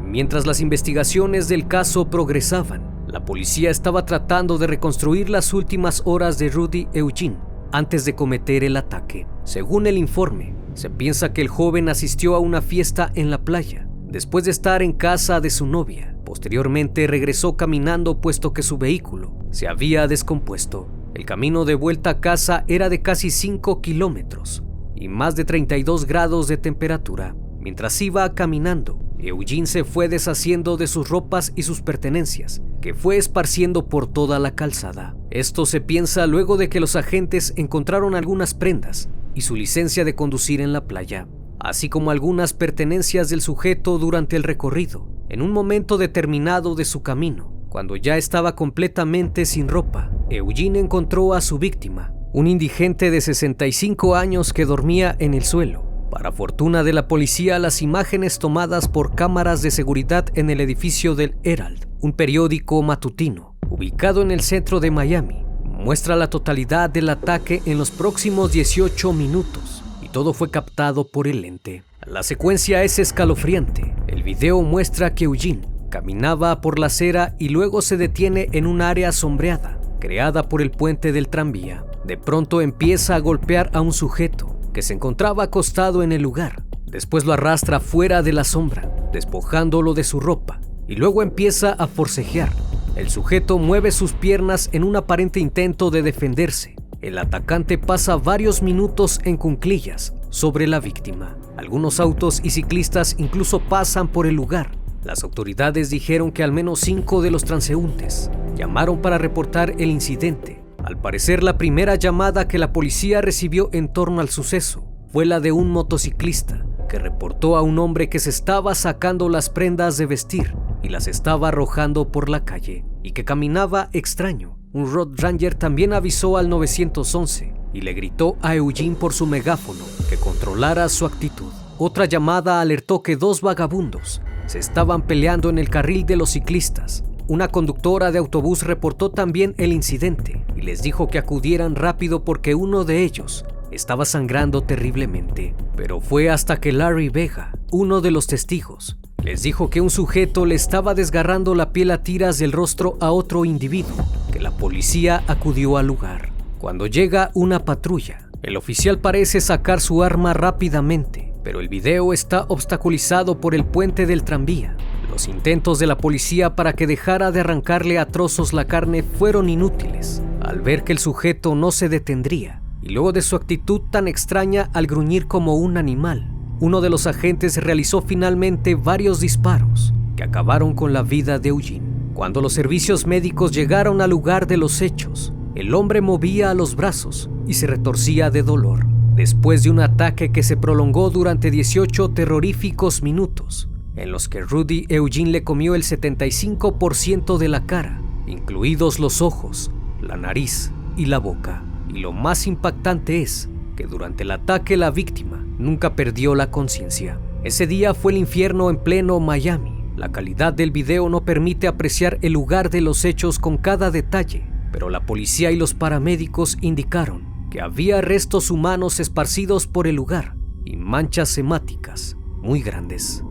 Mientras 0.04 0.46
las 0.46 0.60
investigaciones 0.60 1.48
del 1.48 1.66
caso 1.66 2.08
progresaban, 2.08 2.82
la 3.08 3.24
policía 3.24 3.70
estaba 3.70 4.04
tratando 4.04 4.58
de 4.58 4.66
reconstruir 4.66 5.30
las 5.30 5.52
últimas 5.54 6.02
horas 6.04 6.38
de 6.38 6.48
Rudy 6.48 6.88
Eugene 6.92 7.38
antes 7.72 8.04
de 8.04 8.14
cometer 8.14 8.62
el 8.62 8.76
ataque. 8.76 9.26
Según 9.44 9.86
el 9.86 9.98
informe, 9.98 10.54
se 10.74 10.90
piensa 10.90 11.32
que 11.32 11.42
el 11.42 11.48
joven 11.48 11.88
asistió 11.88 12.34
a 12.34 12.38
una 12.38 12.60
fiesta 12.60 13.10
en 13.14 13.30
la 13.30 13.38
playa 13.38 13.85
después 14.08 14.44
de 14.44 14.50
estar 14.50 14.82
en 14.82 14.92
casa 14.92 15.40
de 15.40 15.50
su 15.50 15.66
novia. 15.66 16.16
Posteriormente 16.24 17.06
regresó 17.06 17.56
caminando 17.56 18.20
puesto 18.20 18.52
que 18.52 18.62
su 18.62 18.78
vehículo 18.78 19.34
se 19.50 19.68
había 19.68 20.06
descompuesto. 20.06 20.88
El 21.14 21.24
camino 21.24 21.64
de 21.64 21.74
vuelta 21.74 22.10
a 22.10 22.20
casa 22.20 22.64
era 22.68 22.88
de 22.88 23.02
casi 23.02 23.30
5 23.30 23.80
kilómetros 23.80 24.62
y 24.94 25.08
más 25.08 25.36
de 25.36 25.44
32 25.44 26.06
grados 26.06 26.48
de 26.48 26.56
temperatura. 26.56 27.34
Mientras 27.60 28.00
iba 28.02 28.34
caminando, 28.34 28.98
Eugene 29.18 29.66
se 29.66 29.84
fue 29.84 30.08
deshaciendo 30.08 30.76
de 30.76 30.86
sus 30.86 31.08
ropas 31.08 31.52
y 31.56 31.62
sus 31.62 31.80
pertenencias, 31.80 32.62
que 32.80 32.94
fue 32.94 33.16
esparciendo 33.16 33.88
por 33.88 34.06
toda 34.06 34.38
la 34.38 34.54
calzada. 34.54 35.16
Esto 35.30 35.66
se 35.66 35.80
piensa 35.80 36.26
luego 36.26 36.56
de 36.56 36.68
que 36.68 36.80
los 36.80 36.96
agentes 36.96 37.52
encontraron 37.56 38.14
algunas 38.14 38.54
prendas 38.54 39.08
y 39.34 39.40
su 39.42 39.56
licencia 39.56 40.04
de 40.04 40.14
conducir 40.14 40.60
en 40.60 40.72
la 40.72 40.86
playa, 40.86 41.28
así 41.68 41.88
como 41.88 42.10
algunas 42.10 42.52
pertenencias 42.52 43.28
del 43.28 43.40
sujeto 43.40 43.98
durante 43.98 44.36
el 44.36 44.42
recorrido. 44.42 45.08
En 45.28 45.42
un 45.42 45.50
momento 45.50 45.98
determinado 45.98 46.74
de 46.74 46.84
su 46.84 47.02
camino, 47.02 47.52
cuando 47.68 47.96
ya 47.96 48.16
estaba 48.16 48.54
completamente 48.54 49.44
sin 49.44 49.68
ropa, 49.68 50.10
Eugene 50.30 50.78
encontró 50.78 51.34
a 51.34 51.40
su 51.40 51.58
víctima, 51.58 52.12
un 52.32 52.46
indigente 52.46 53.10
de 53.10 53.20
65 53.20 54.14
años 54.14 54.52
que 54.52 54.64
dormía 54.64 55.16
en 55.18 55.34
el 55.34 55.44
suelo. 55.44 55.84
Para 56.10 56.30
fortuna 56.30 56.84
de 56.84 56.92
la 56.92 57.08
policía, 57.08 57.58
las 57.58 57.82
imágenes 57.82 58.38
tomadas 58.38 58.88
por 58.88 59.14
cámaras 59.14 59.62
de 59.62 59.72
seguridad 59.72 60.26
en 60.34 60.50
el 60.50 60.60
edificio 60.60 61.14
del 61.14 61.34
Herald, 61.42 61.88
un 62.00 62.12
periódico 62.12 62.80
matutino 62.82 63.56
ubicado 63.68 64.22
en 64.22 64.30
el 64.30 64.40
centro 64.40 64.78
de 64.78 64.92
Miami, 64.92 65.44
muestra 65.64 66.14
la 66.14 66.30
totalidad 66.30 66.88
del 66.88 67.08
ataque 67.08 67.62
en 67.66 67.78
los 67.78 67.90
próximos 67.90 68.52
18 68.52 69.12
minutos 69.12 69.82
todo 70.16 70.32
fue 70.32 70.50
captado 70.50 71.06
por 71.06 71.28
el 71.28 71.42
lente. 71.42 71.82
La 72.06 72.22
secuencia 72.22 72.82
es 72.82 72.98
escalofriante. 72.98 73.94
El 74.06 74.22
video 74.22 74.62
muestra 74.62 75.14
que 75.14 75.24
Eugene 75.24 75.68
caminaba 75.90 76.62
por 76.62 76.78
la 76.78 76.86
acera 76.86 77.36
y 77.38 77.50
luego 77.50 77.82
se 77.82 77.98
detiene 77.98 78.48
en 78.52 78.66
un 78.66 78.80
área 78.80 79.12
sombreada, 79.12 79.78
creada 80.00 80.48
por 80.48 80.62
el 80.62 80.70
puente 80.70 81.12
del 81.12 81.28
tranvía. 81.28 81.84
De 82.06 82.16
pronto 82.16 82.62
empieza 82.62 83.14
a 83.14 83.18
golpear 83.18 83.68
a 83.74 83.82
un 83.82 83.92
sujeto 83.92 84.58
que 84.72 84.80
se 84.80 84.94
encontraba 84.94 85.42
acostado 85.42 86.02
en 86.02 86.12
el 86.12 86.22
lugar. 86.22 86.62
Después 86.86 87.26
lo 87.26 87.34
arrastra 87.34 87.78
fuera 87.78 88.22
de 88.22 88.32
la 88.32 88.44
sombra, 88.44 88.90
despojándolo 89.12 89.92
de 89.92 90.04
su 90.04 90.18
ropa, 90.18 90.62
y 90.88 90.94
luego 90.94 91.22
empieza 91.22 91.72
a 91.74 91.86
forcejear. 91.86 92.54
El 92.94 93.10
sujeto 93.10 93.58
mueve 93.58 93.90
sus 93.90 94.14
piernas 94.14 94.70
en 94.72 94.82
un 94.82 94.96
aparente 94.96 95.40
intento 95.40 95.90
de 95.90 96.00
defenderse. 96.00 96.75
El 97.06 97.18
atacante 97.18 97.78
pasa 97.78 98.16
varios 98.16 98.62
minutos 98.62 99.20
en 99.22 99.36
cunclillas 99.36 100.12
sobre 100.28 100.66
la 100.66 100.80
víctima. 100.80 101.36
Algunos 101.56 102.00
autos 102.00 102.40
y 102.42 102.50
ciclistas 102.50 103.14
incluso 103.16 103.60
pasan 103.60 104.08
por 104.08 104.26
el 104.26 104.34
lugar. 104.34 104.72
Las 105.04 105.22
autoridades 105.22 105.88
dijeron 105.88 106.32
que 106.32 106.42
al 106.42 106.50
menos 106.50 106.80
cinco 106.80 107.22
de 107.22 107.30
los 107.30 107.44
transeúntes 107.44 108.28
llamaron 108.56 109.00
para 109.00 109.18
reportar 109.18 109.74
el 109.78 109.90
incidente 109.90 110.66
al 110.86 110.96
parecer, 111.00 111.42
la 111.42 111.58
primera 111.58 111.96
llamada 111.96 112.46
que 112.46 112.58
la 112.58 112.72
policía 112.72 113.20
recibió 113.20 113.70
en 113.72 113.92
torno 113.92 114.20
al 114.20 114.28
suceso 114.28 114.84
fue 115.12 115.26
la 115.26 115.40
de 115.40 115.50
un 115.50 115.70
motociclista 115.70 116.64
que 116.88 117.00
reportó 117.00 117.56
a 117.56 117.62
un 117.62 117.80
hombre 117.80 118.08
que 118.08 118.20
se 118.20 118.30
estaba 118.30 118.72
sacando 118.76 119.28
las 119.28 119.50
prendas 119.50 119.96
de 119.96 120.06
vestir 120.06 120.54
y 120.84 120.88
las 120.88 121.08
estaba 121.08 121.48
arrojando 121.48 122.12
por 122.12 122.28
la 122.28 122.44
calle 122.44 122.84
y 123.02 123.12
que 123.12 123.24
caminaba 123.24 123.90
extraño. 123.92 124.55
Un 124.76 124.92
road 124.92 125.08
ranger 125.16 125.54
también 125.54 125.94
avisó 125.94 126.36
al 126.36 126.50
911 126.50 127.50
y 127.72 127.80
le 127.80 127.94
gritó 127.94 128.36
a 128.42 128.54
Eugene 128.56 128.94
por 128.94 129.14
su 129.14 129.26
megáfono 129.26 129.82
que 130.10 130.18
controlara 130.18 130.86
su 130.90 131.06
actitud. 131.06 131.50
Otra 131.78 132.04
llamada 132.04 132.60
alertó 132.60 133.02
que 133.02 133.16
dos 133.16 133.40
vagabundos 133.40 134.20
se 134.46 134.58
estaban 134.58 135.00
peleando 135.00 135.48
en 135.48 135.56
el 135.56 135.70
carril 135.70 136.04
de 136.04 136.16
los 136.16 136.32
ciclistas 136.32 137.04
una 137.28 137.48
conductora 137.48 138.12
de 138.12 138.18
autobús 138.18 138.62
reportó 138.62 139.10
también 139.10 139.54
el 139.58 139.72
incidente 139.72 140.44
y 140.54 140.60
les 140.60 140.82
dijo 140.82 141.08
que 141.08 141.18
acudieran 141.18 141.74
rápido 141.74 142.22
porque 142.22 142.54
uno 142.54 142.84
de 142.84 143.02
ellos 143.02 143.44
estaba 143.72 144.04
sangrando 144.04 144.62
terriblemente. 144.62 145.54
Pero 145.74 146.00
fue 146.00 146.30
hasta 146.30 146.60
que 146.60 146.70
Larry 146.70 147.08
Vega, 147.08 147.52
uno 147.72 148.00
de 148.00 148.12
los 148.12 148.28
testigos, 148.28 148.96
les 149.24 149.42
dijo 149.42 149.70
que 149.70 149.80
un 149.80 149.90
sujeto 149.90 150.46
le 150.46 150.54
estaba 150.54 150.94
desgarrando 150.94 151.56
la 151.56 151.72
piel 151.72 151.90
a 151.90 152.04
tiras 152.04 152.38
del 152.38 152.52
rostro 152.52 152.96
a 153.00 153.10
otro 153.10 153.44
individuo, 153.44 153.96
la 154.40 154.50
policía 154.50 155.22
acudió 155.26 155.76
al 155.76 155.86
lugar. 155.86 156.30
Cuando 156.58 156.86
llega 156.86 157.30
una 157.34 157.64
patrulla, 157.64 158.28
el 158.42 158.56
oficial 158.56 158.98
parece 158.98 159.40
sacar 159.40 159.80
su 159.80 160.02
arma 160.02 160.32
rápidamente, 160.34 161.32
pero 161.42 161.60
el 161.60 161.68
video 161.68 162.12
está 162.12 162.44
obstaculizado 162.48 163.40
por 163.40 163.54
el 163.54 163.64
puente 163.64 164.06
del 164.06 164.24
tranvía. 164.24 164.76
Los 165.10 165.28
intentos 165.28 165.78
de 165.78 165.86
la 165.86 165.96
policía 165.96 166.56
para 166.56 166.74
que 166.74 166.86
dejara 166.86 167.32
de 167.32 167.40
arrancarle 167.40 167.98
a 167.98 168.06
trozos 168.06 168.52
la 168.52 168.66
carne 168.66 169.02
fueron 169.02 169.48
inútiles, 169.48 170.22
al 170.42 170.60
ver 170.60 170.84
que 170.84 170.92
el 170.92 170.98
sujeto 170.98 171.54
no 171.54 171.72
se 171.72 171.88
detendría, 171.88 172.62
y 172.82 172.90
luego 172.90 173.12
de 173.12 173.22
su 173.22 173.36
actitud 173.36 173.80
tan 173.90 174.08
extraña 174.08 174.70
al 174.74 174.86
gruñir 174.86 175.26
como 175.26 175.56
un 175.56 175.76
animal, 175.76 176.30
uno 176.60 176.80
de 176.80 176.90
los 176.90 177.06
agentes 177.06 177.62
realizó 177.62 178.02
finalmente 178.02 178.74
varios 178.74 179.20
disparos 179.20 179.92
que 180.16 180.24
acabaron 180.24 180.74
con 180.74 180.92
la 180.92 181.02
vida 181.02 181.38
de 181.38 181.50
Eugene. 181.50 181.85
Cuando 182.16 182.40
los 182.40 182.54
servicios 182.54 183.06
médicos 183.06 183.52
llegaron 183.52 184.00
al 184.00 184.08
lugar 184.08 184.46
de 184.46 184.56
los 184.56 184.80
hechos, 184.80 185.34
el 185.54 185.74
hombre 185.74 186.00
movía 186.00 186.54
los 186.54 186.74
brazos 186.74 187.28
y 187.46 187.52
se 187.52 187.66
retorcía 187.66 188.30
de 188.30 188.42
dolor, 188.42 188.86
después 189.14 189.62
de 189.62 189.68
un 189.68 189.80
ataque 189.80 190.32
que 190.32 190.42
se 190.42 190.56
prolongó 190.56 191.10
durante 191.10 191.50
18 191.50 192.12
terroríficos 192.12 193.02
minutos, 193.02 193.68
en 193.96 194.12
los 194.12 194.30
que 194.30 194.40
Rudy 194.40 194.86
Eugene 194.88 195.30
le 195.30 195.44
comió 195.44 195.74
el 195.74 195.82
75% 195.82 197.36
de 197.36 197.48
la 197.48 197.66
cara, 197.66 198.00
incluidos 198.26 198.98
los 198.98 199.20
ojos, 199.20 199.70
la 200.00 200.16
nariz 200.16 200.72
y 200.96 201.04
la 201.04 201.18
boca. 201.18 201.64
Y 201.90 201.98
lo 201.98 202.12
más 202.12 202.46
impactante 202.46 203.20
es 203.20 203.50
que 203.76 203.84
durante 203.84 204.22
el 204.22 204.30
ataque 204.30 204.78
la 204.78 204.90
víctima 204.90 205.44
nunca 205.58 205.94
perdió 205.94 206.34
la 206.34 206.50
conciencia. 206.50 207.20
Ese 207.44 207.66
día 207.66 207.92
fue 207.92 208.12
el 208.12 208.18
infierno 208.18 208.70
en 208.70 208.78
pleno 208.78 209.20
Miami. 209.20 209.75
La 209.96 210.12
calidad 210.12 210.52
del 210.52 210.72
video 210.72 211.08
no 211.08 211.24
permite 211.24 211.66
apreciar 211.66 212.18
el 212.20 212.34
lugar 212.34 212.68
de 212.68 212.82
los 212.82 213.06
hechos 213.06 213.38
con 213.38 213.56
cada 213.56 213.90
detalle, 213.90 214.46
pero 214.70 214.90
la 214.90 215.06
policía 215.06 215.50
y 215.50 215.56
los 215.56 215.72
paramédicos 215.72 216.58
indicaron 216.60 217.48
que 217.50 217.62
había 217.62 218.02
restos 218.02 218.50
humanos 218.50 219.00
esparcidos 219.00 219.66
por 219.66 219.86
el 219.86 219.96
lugar 219.96 220.36
y 220.66 220.76
manchas 220.76 221.38
hemáticas 221.38 222.14
muy 222.42 222.60
grandes. 222.60 223.24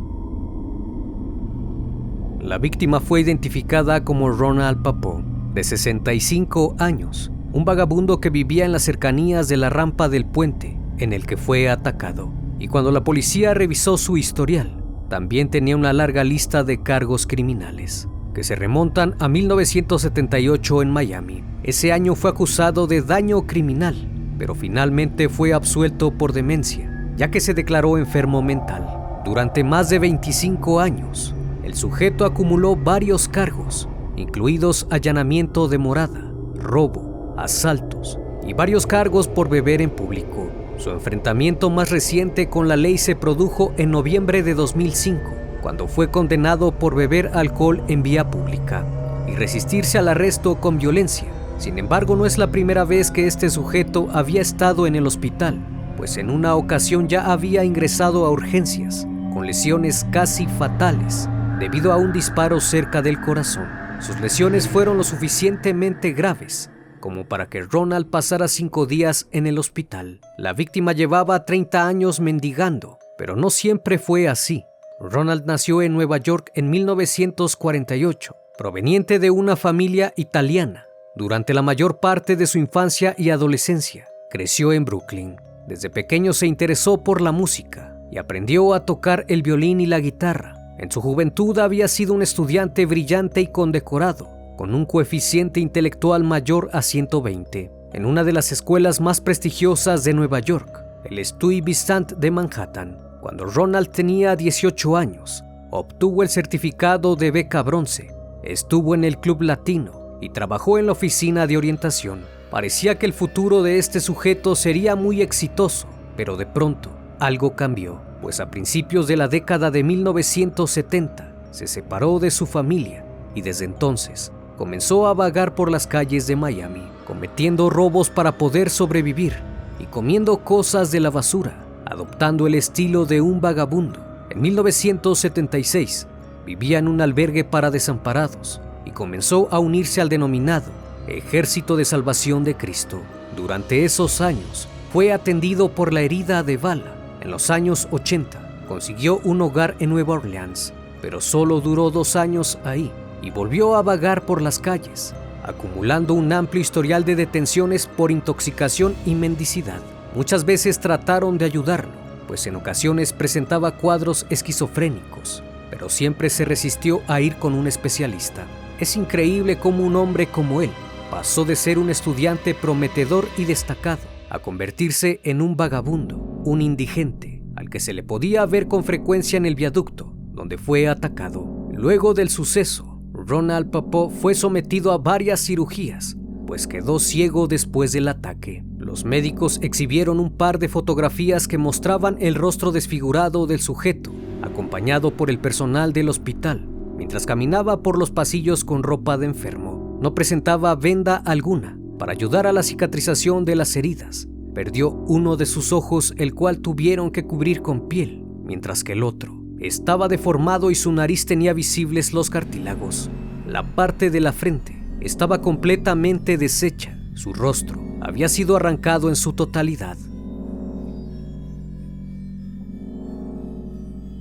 La 2.42 2.58
víctima 2.58 3.00
fue 3.00 3.22
identificada 3.22 4.04
como 4.04 4.32
Ronald 4.32 4.82
Papo, 4.82 5.24
de 5.54 5.64
65 5.64 6.78
años, 6.80 7.32
un 7.54 7.64
vagabundo 7.64 8.20
que 8.20 8.32
vivía 8.32 8.66
en 8.66 8.72
las 8.72 8.82
cercanías 8.82 9.48
de 9.48 9.58
la 9.58 9.70
rampa 9.70 10.10
del 10.10 10.26
puente 10.26 10.80
en 10.98 11.14
el 11.14 11.28
que 11.28 11.38
fue 11.38 11.70
atacado. 11.70 12.32
Y 12.58 12.70
cuando 12.70 12.92
la 12.92 13.04
policía 13.04 13.54
revisó 13.54 13.98
su 13.98 14.18
historial, 14.18 14.85
también 15.10 15.50
tenía 15.50 15.76
una 15.76 15.94
larga 15.94 16.24
lista 16.24 16.64
de 16.64 16.82
cargos 16.82 17.28
criminales, 17.28 18.08
que 18.34 18.44
se 18.44 18.56
remontan 18.56 19.16
a 19.20 19.28
1978 19.28 20.82
en 20.82 20.90
Miami. 20.92 21.44
Ese 21.64 21.92
año 21.92 22.16
fue 22.16 22.32
acusado 22.32 22.88
de 22.88 23.02
daño 23.02 23.46
criminal, 23.46 23.96
pero 24.38 24.56
finalmente 24.56 25.30
fue 25.30 25.54
absuelto 25.54 26.12
por 26.12 26.34
demencia, 26.34 27.14
ya 27.18 27.32
que 27.32 27.40
se 27.40 27.54
declaró 27.54 27.98
enfermo 27.98 28.42
mental. 28.42 29.22
Durante 29.24 29.64
más 29.64 29.90
de 29.90 30.00
25 30.00 30.80
años, 30.80 31.34
el 31.64 31.74
sujeto 31.74 32.26
acumuló 32.26 32.76
varios 32.76 33.28
cargos, 33.28 33.90
incluidos 34.16 34.88
allanamiento 34.92 35.68
de 35.68 35.78
morada, 35.78 36.32
robo, 36.56 37.34
asaltos 37.38 38.20
y 38.46 38.54
varios 38.54 38.86
cargos 38.86 39.28
por 39.28 39.50
beber 39.50 39.82
en 39.82 39.90
público. 39.90 40.52
Su 40.78 40.90
enfrentamiento 40.90 41.70
más 41.70 41.90
reciente 41.90 42.50
con 42.50 42.68
la 42.68 42.76
ley 42.76 42.98
se 42.98 43.16
produjo 43.16 43.74
en 43.78 43.92
noviembre 43.92 44.44
de 44.44 44.54
2005, 44.54 45.22
cuando 45.62 45.88
fue 45.88 46.12
condenado 46.12 46.74
por 46.74 46.96
beber 46.96 47.32
alcohol 47.34 47.82
en 47.88 48.04
vía 48.04 48.30
pública 48.30 48.86
y 49.28 49.36
resistirse 49.36 49.98
al 49.98 50.10
arresto 50.10 50.56
con 50.56 50.78
violencia. 50.78 51.28
Sin 51.58 51.80
embargo, 51.80 52.18
no 52.18 52.26
es 52.26 52.38
la 52.38 52.52
primera 52.52 52.84
vez 52.84 53.10
que 53.10 53.26
este 53.26 53.50
sujeto 53.50 54.10
había 54.12 54.42
estado 54.42 54.86
en 54.86 54.96
el 54.96 55.08
hospital, 55.08 55.60
pues 55.96 56.18
en 56.18 56.30
una 56.30 56.56
ocasión 56.56 57.08
ya 57.08 57.32
había 57.32 57.64
ingresado 57.64 58.26
a 58.26 58.30
urgencias, 58.30 59.08
con 59.34 59.48
lesiones 59.48 60.06
casi 60.12 60.46
fatales, 60.46 61.30
debido 61.58 61.94
a 61.94 61.98
un 61.98 62.12
disparo 62.12 62.60
cerca 62.60 63.02
del 63.02 63.22
corazón. 63.22 63.68
Sus 64.02 64.20
lesiones 64.20 64.68
fueron 64.68 64.98
lo 64.98 65.06
suficientemente 65.06 66.12
graves 66.12 66.70
como 67.06 67.28
para 67.28 67.46
que 67.50 67.62
Ronald 67.62 68.10
pasara 68.10 68.48
cinco 68.48 68.88
días 68.88 69.28
en 69.32 69.46
el 69.46 69.60
hospital. 69.60 70.22
La 70.40 70.54
víctima 70.54 70.92
llevaba 70.92 71.46
30 71.46 71.88
años 71.88 72.20
mendigando, 72.20 72.98
pero 73.16 73.36
no 73.36 73.52
siempre 73.52 74.00
fue 74.00 74.28
así. 74.28 74.66
Ronald 75.00 75.46
nació 75.46 75.84
en 75.84 75.94
Nueva 75.94 76.18
York 76.18 76.50
en 76.56 76.72
1948, 76.72 78.36
proveniente 78.58 79.20
de 79.20 79.30
una 79.30 79.56
familia 79.56 80.14
italiana. 80.16 80.88
Durante 81.16 81.54
la 81.54 81.62
mayor 81.62 82.00
parte 82.00 82.36
de 82.36 82.48
su 82.48 82.58
infancia 82.58 83.14
y 83.20 83.30
adolescencia, 83.30 84.08
creció 84.32 84.74
en 84.74 84.84
Brooklyn. 84.84 85.36
Desde 85.68 85.92
pequeño 85.92 86.34
se 86.34 86.48
interesó 86.48 87.04
por 87.04 87.22
la 87.22 87.32
música 87.32 87.96
y 88.10 88.18
aprendió 88.18 88.74
a 88.74 88.84
tocar 88.84 89.26
el 89.28 89.44
violín 89.44 89.80
y 89.80 89.86
la 89.86 90.00
guitarra. 90.00 90.56
En 90.80 90.90
su 90.90 91.02
juventud 91.02 91.60
había 91.60 91.88
sido 91.88 92.16
un 92.16 92.24
estudiante 92.24 92.88
brillante 92.88 93.42
y 93.42 93.48
condecorado, 93.52 94.35
con 94.56 94.74
un 94.74 94.86
coeficiente 94.86 95.60
intelectual 95.60 96.24
mayor 96.24 96.70
a 96.74 96.82
120, 96.82 97.72
en 97.94 98.06
una 98.06 98.24
de 98.24 98.34
las 98.34 98.52
escuelas 98.52 99.02
más 99.02 99.22
prestigiosas 99.22 100.04
de 100.04 100.14
Nueva 100.14 100.40
York, 100.40 100.84
el 101.04 101.24
Stuyvesant 101.24 102.14
de 102.14 102.32
Manhattan. 102.32 102.98
Cuando 103.22 103.46
Ronald 103.46 103.90
tenía 103.90 104.36
18 104.36 104.98
años, 104.98 105.44
obtuvo 105.72 106.24
el 106.24 106.30
certificado 106.30 107.16
de 107.16 107.32
beca 107.32 107.64
bronce, 107.64 108.14
estuvo 108.44 108.96
en 108.96 109.04
el 109.04 109.18
club 109.18 109.42
latino 109.42 110.18
y 110.22 110.30
trabajó 110.30 110.78
en 110.78 110.88
la 110.88 110.94
oficina 110.94 111.48
de 111.48 111.58
orientación. 111.58 112.22
Parecía 112.52 112.98
que 112.98 113.06
el 113.06 113.14
futuro 113.14 113.64
de 113.64 113.78
este 113.78 114.00
sujeto 114.00 114.56
sería 114.56 114.96
muy 114.96 115.22
exitoso, 115.22 115.88
pero 116.16 116.38
de 116.38 116.46
pronto 116.46 116.92
algo 117.20 117.56
cambió, 117.56 118.02
pues 118.22 118.40
a 118.40 118.50
principios 118.50 119.08
de 119.08 119.18
la 119.18 119.28
década 119.28 119.72
de 119.72 119.84
1970 119.84 121.34
se 121.52 121.68
separó 121.68 122.20
de 122.20 122.32
su 122.32 122.46
familia 122.46 123.06
y 123.34 123.42
desde 123.42 123.66
entonces 123.66 124.32
comenzó 124.58 125.08
a 125.08 125.14
vagar 125.14 125.54
por 125.54 125.72
las 125.72 125.88
calles 125.88 126.28
de 126.28 126.36
Miami, 126.36 126.84
cometiendo 127.06 127.70
robos 127.70 128.10
para 128.10 128.38
poder 128.38 128.70
sobrevivir 128.70 129.34
y 129.80 129.86
comiendo 129.86 130.38
cosas 130.38 130.92
de 130.92 131.00
la 131.00 131.10
basura, 131.10 131.58
adoptando 131.86 132.48
el 132.48 132.56
estilo 132.56 133.06
de 133.06 133.22
un 133.22 133.42
vagabundo. 133.42 134.00
En 134.30 134.42
1976 134.42 136.08
vivía 136.46 136.80
en 136.80 136.88
un 136.88 137.02
albergue 137.02 137.44
para 137.44 137.72
desamparados 137.72 138.62
y 138.86 138.92
comenzó 138.92 139.48
a 139.52 139.60
unirse 139.60 140.02
al 140.02 140.10
denominado 140.10 140.72
Ejército 141.08 141.76
de 141.76 141.86
Salvación 141.86 142.44
de 142.44 142.56
Cristo. 142.56 143.00
Durante 143.36 143.86
esos 143.86 144.22
años 144.22 144.68
fue 144.92 145.12
atendido 145.12 145.70
por 145.70 145.94
la 145.94 146.02
herida 146.02 146.44
de 146.44 146.58
bala. 146.58 146.96
En 147.22 147.30
los 147.30 147.50
años 147.50 147.88
80 147.92 148.64
consiguió 148.68 149.20
un 149.24 149.42
hogar 149.42 149.76
en 149.80 149.90
Nueva 149.90 150.16
Orleans, 150.16 150.74
pero 151.02 151.22
solo 151.22 151.62
duró 151.62 151.92
dos 151.92 152.16
años 152.16 152.58
ahí 152.64 152.92
y 153.22 153.32
volvió 153.32 153.76
a 153.76 153.82
vagar 153.82 154.26
por 154.26 154.42
las 154.42 154.60
calles, 154.60 155.14
acumulando 155.44 156.14
un 156.14 156.32
amplio 156.34 156.62
historial 156.62 157.06
de 157.06 157.16
detenciones 157.16 157.88
por 157.88 158.12
intoxicación 158.12 158.96
y 159.06 159.16
mendicidad. 159.16 159.82
Muchas 160.16 160.46
veces 160.46 160.80
trataron 160.80 161.38
de 161.38 161.46
ayudarlo, 161.46 161.92
pues 162.28 162.48
en 162.48 162.56
ocasiones 162.56 163.14
presentaba 163.14 163.78
cuadros 163.78 164.26
esquizofrénicos, 164.30 165.44
pero 165.70 165.90
siempre 165.90 166.30
se 166.30 166.46
resistió 166.46 167.02
a 167.08 167.22
ir 167.22 167.36
con 167.36 167.54
un 167.54 167.68
especialista. 167.68 168.46
Es 168.80 168.96
increíble 168.96 169.58
cómo 169.58 169.86
un 169.86 169.96
hombre 169.96 170.28
como 170.28 170.62
él 170.62 170.72
pasó 171.12 171.46
de 171.46 171.56
ser 171.56 171.78
un 171.78 171.90
estudiante 171.90 172.54
prometedor 172.54 173.28
y 173.38 173.46
destacado 173.46 174.02
a 174.30 174.40
convertirse 174.40 175.22
en 175.24 175.42
un 175.42 175.56
vagabundo, 175.56 176.18
un 176.18 176.62
indigente, 176.62 177.44
al 177.56 177.70
que 177.70 177.80
se 177.80 177.94
le 177.94 178.04
podía 178.04 178.46
ver 178.46 178.68
con 178.68 178.84
frecuencia 178.84 179.38
en 179.38 179.46
el 179.46 179.56
viaducto, 179.56 180.14
donde 180.34 180.58
fue 180.58 180.88
atacado. 180.88 181.70
Luego 181.72 182.14
del 182.14 182.30
suceso, 182.30 182.95
Ronald 183.16 183.72
Papó 183.72 184.10
fue 184.10 184.36
sometido 184.36 184.92
a 184.92 184.98
varias 184.98 185.40
cirugías, 185.40 186.18
pues 186.46 186.68
quedó 186.68 187.00
ciego 187.00 187.48
después 187.48 187.92
del 187.92 188.08
ataque. 188.08 188.64
Los 188.78 189.06
médicos 189.06 189.60
exhibieron 189.62 190.20
un 190.20 190.36
par 190.36 190.60
de 190.60 190.70
fotografías 190.70 191.48
que 191.48 191.58
mostraban 191.58 192.18
el 192.20 192.36
rostro 192.36 192.72
desfigurado 192.72 193.48
del 193.48 193.62
sujeto, 193.62 194.12
acompañado 194.42 195.12
por 195.12 195.30
el 195.30 195.40
personal 195.40 195.94
del 195.94 196.10
hospital, 196.10 196.68
mientras 196.98 197.26
caminaba 197.26 197.82
por 197.82 197.98
los 197.98 198.12
pasillos 198.12 198.64
con 198.64 198.84
ropa 198.84 199.18
de 199.18 199.28
enfermo. 199.28 199.98
No 200.02 200.14
presentaba 200.14 200.76
venda 200.76 201.16
alguna 201.16 201.78
para 201.98 202.12
ayudar 202.12 202.46
a 202.46 202.54
la 202.54 202.64
cicatrización 202.64 203.46
de 203.46 203.56
las 203.56 203.76
heridas. 203.76 204.28
Perdió 204.54 204.92
uno 204.92 205.38
de 205.38 205.46
sus 205.46 205.74
ojos, 205.74 206.14
el 206.18 206.34
cual 206.34 206.60
tuvieron 206.60 207.12
que 207.12 207.26
cubrir 207.26 207.62
con 207.62 207.88
piel, 207.88 208.24
mientras 208.44 208.84
que 208.84 208.94
el 208.94 209.04
otro 209.04 209.35
estaba 209.68 210.08
deformado 210.08 210.72
y 210.72 210.76
su 210.76 210.92
nariz 210.92 211.26
tenía 211.26 211.54
visibles 211.54 212.14
los 212.14 212.30
cartílagos. 212.30 213.10
La 213.48 213.64
parte 213.76 214.10
de 214.10 214.22
la 214.22 214.32
frente 214.32 214.82
estaba 215.02 215.42
completamente 215.42 216.38
deshecha. 216.38 216.98
Su 217.14 217.34
rostro 217.34 217.82
había 218.02 218.30
sido 218.30 218.56
arrancado 218.56 219.10
en 219.10 219.16
su 219.16 219.34
totalidad. 219.34 219.98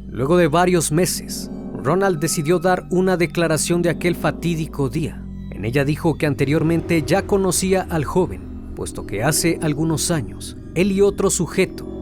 Luego 0.08 0.36
de 0.36 0.46
varios 0.48 0.92
meses, 0.92 1.50
Ronald 1.82 2.20
decidió 2.20 2.60
dar 2.60 2.86
una 2.90 3.16
declaración 3.16 3.82
de 3.82 3.90
aquel 3.90 4.14
fatídico 4.14 4.88
día. 4.88 5.22
En 5.50 5.64
ella 5.64 5.84
dijo 5.84 6.16
que 6.16 6.26
anteriormente 6.26 7.02
ya 7.02 7.26
conocía 7.26 7.82
al 7.82 8.04
joven, 8.04 8.72
puesto 8.76 9.06
que 9.06 9.22
hace 9.22 9.58
algunos 9.60 10.10
años 10.10 10.56
él 10.74 10.92
y 10.92 11.00
otro 11.00 11.30
sujeto 11.30 11.93